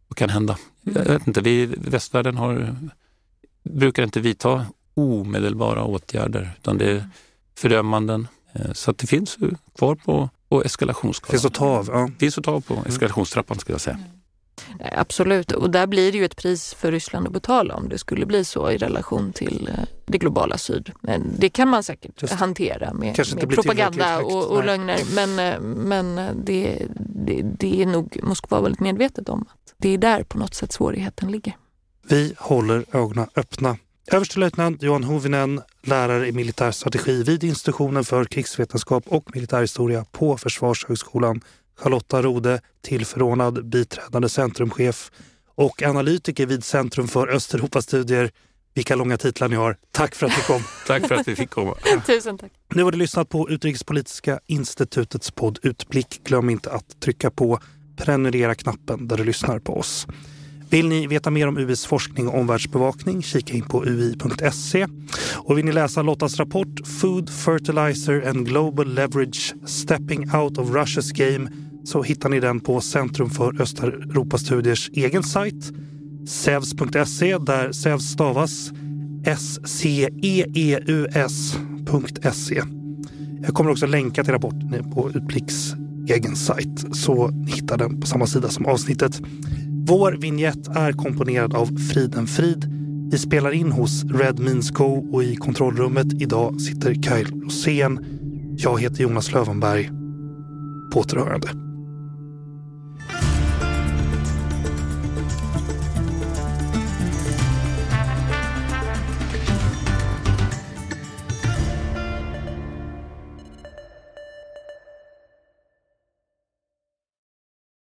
[0.07, 0.57] vad kan hända?
[0.81, 2.75] Jag vet inte, vi i västvärlden har,
[3.63, 7.09] brukar inte vidta omedelbara åtgärder utan det är
[7.57, 8.27] fördömanden.
[8.53, 9.37] Eh, så att det finns
[9.77, 11.31] kvar på, på eskalationsskalan.
[11.31, 11.89] Finns att ta av?
[11.91, 12.09] Ja.
[12.19, 13.99] Finns att ta av på eskalationstrappan skulle jag säga.
[14.91, 18.25] Absolut, och där blir det ju ett pris för Ryssland att betala om det skulle
[18.25, 20.91] bli så i relation till eh, det globala syd.
[21.01, 22.33] Men det kan man säkert Just.
[22.33, 24.99] hantera med, med propaganda och, och lögner.
[25.15, 26.15] Men, eh, men
[26.45, 26.87] det,
[27.25, 30.71] det, det är nog Moskva väldigt medvetet om att det är där på något sätt
[30.71, 31.57] svårigheten ligger.
[32.09, 33.77] Vi håller ögonen öppna.
[34.11, 41.41] Överstelöjtnant Johan Hovinen, lärare i militär strategi vid institutionen för krigsvetenskap och militärhistoria på Försvarshögskolan.
[41.77, 45.11] Charlotta Rode, tillförordnad biträdande centrumchef
[45.55, 48.31] och analytiker vid Centrum för Östeuropastudier.
[48.73, 49.77] Vilka långa titlar ni har.
[49.91, 50.61] Tack för att ni kom.
[50.87, 51.75] tack för att vi fick komma.
[52.05, 52.51] Tusen tack.
[52.73, 56.21] Nu har du lyssnat på Utrikespolitiska institutets podd Utblick.
[56.23, 57.59] Glöm inte att trycka på
[57.97, 60.07] prenumerera-knappen där du lyssnar på oss.
[60.73, 64.87] Vill ni veta mer om UIs forskning och omvärldsbevakning, kika in på ui.se.
[65.35, 71.13] Och vill ni läsa Lottas rapport Food, Fertilizer and Global Leverage Stepping Out of Russia's
[71.13, 71.49] Game
[71.83, 75.71] så hittar ni den på Centrum för Östeuropastudiers egen sajt
[76.27, 78.71] sevs.se där SEVS stavas
[79.25, 80.11] S-C-E-E-U-S.se.
[83.41, 85.73] Jag kommer också länka till rapporten på Utblicks
[86.07, 89.21] egen sajt så ni hittar den på samma sida som avsnittet.
[89.85, 92.65] Vår vignett är komponerad av Friden Frid.
[93.11, 98.05] Vi spelar in hos Red Means Co och i kontrollrummet idag sitter Kyle Rosén.
[98.57, 99.89] Jag heter Jonas Lövenberg.
[100.93, 101.62] På återhörande.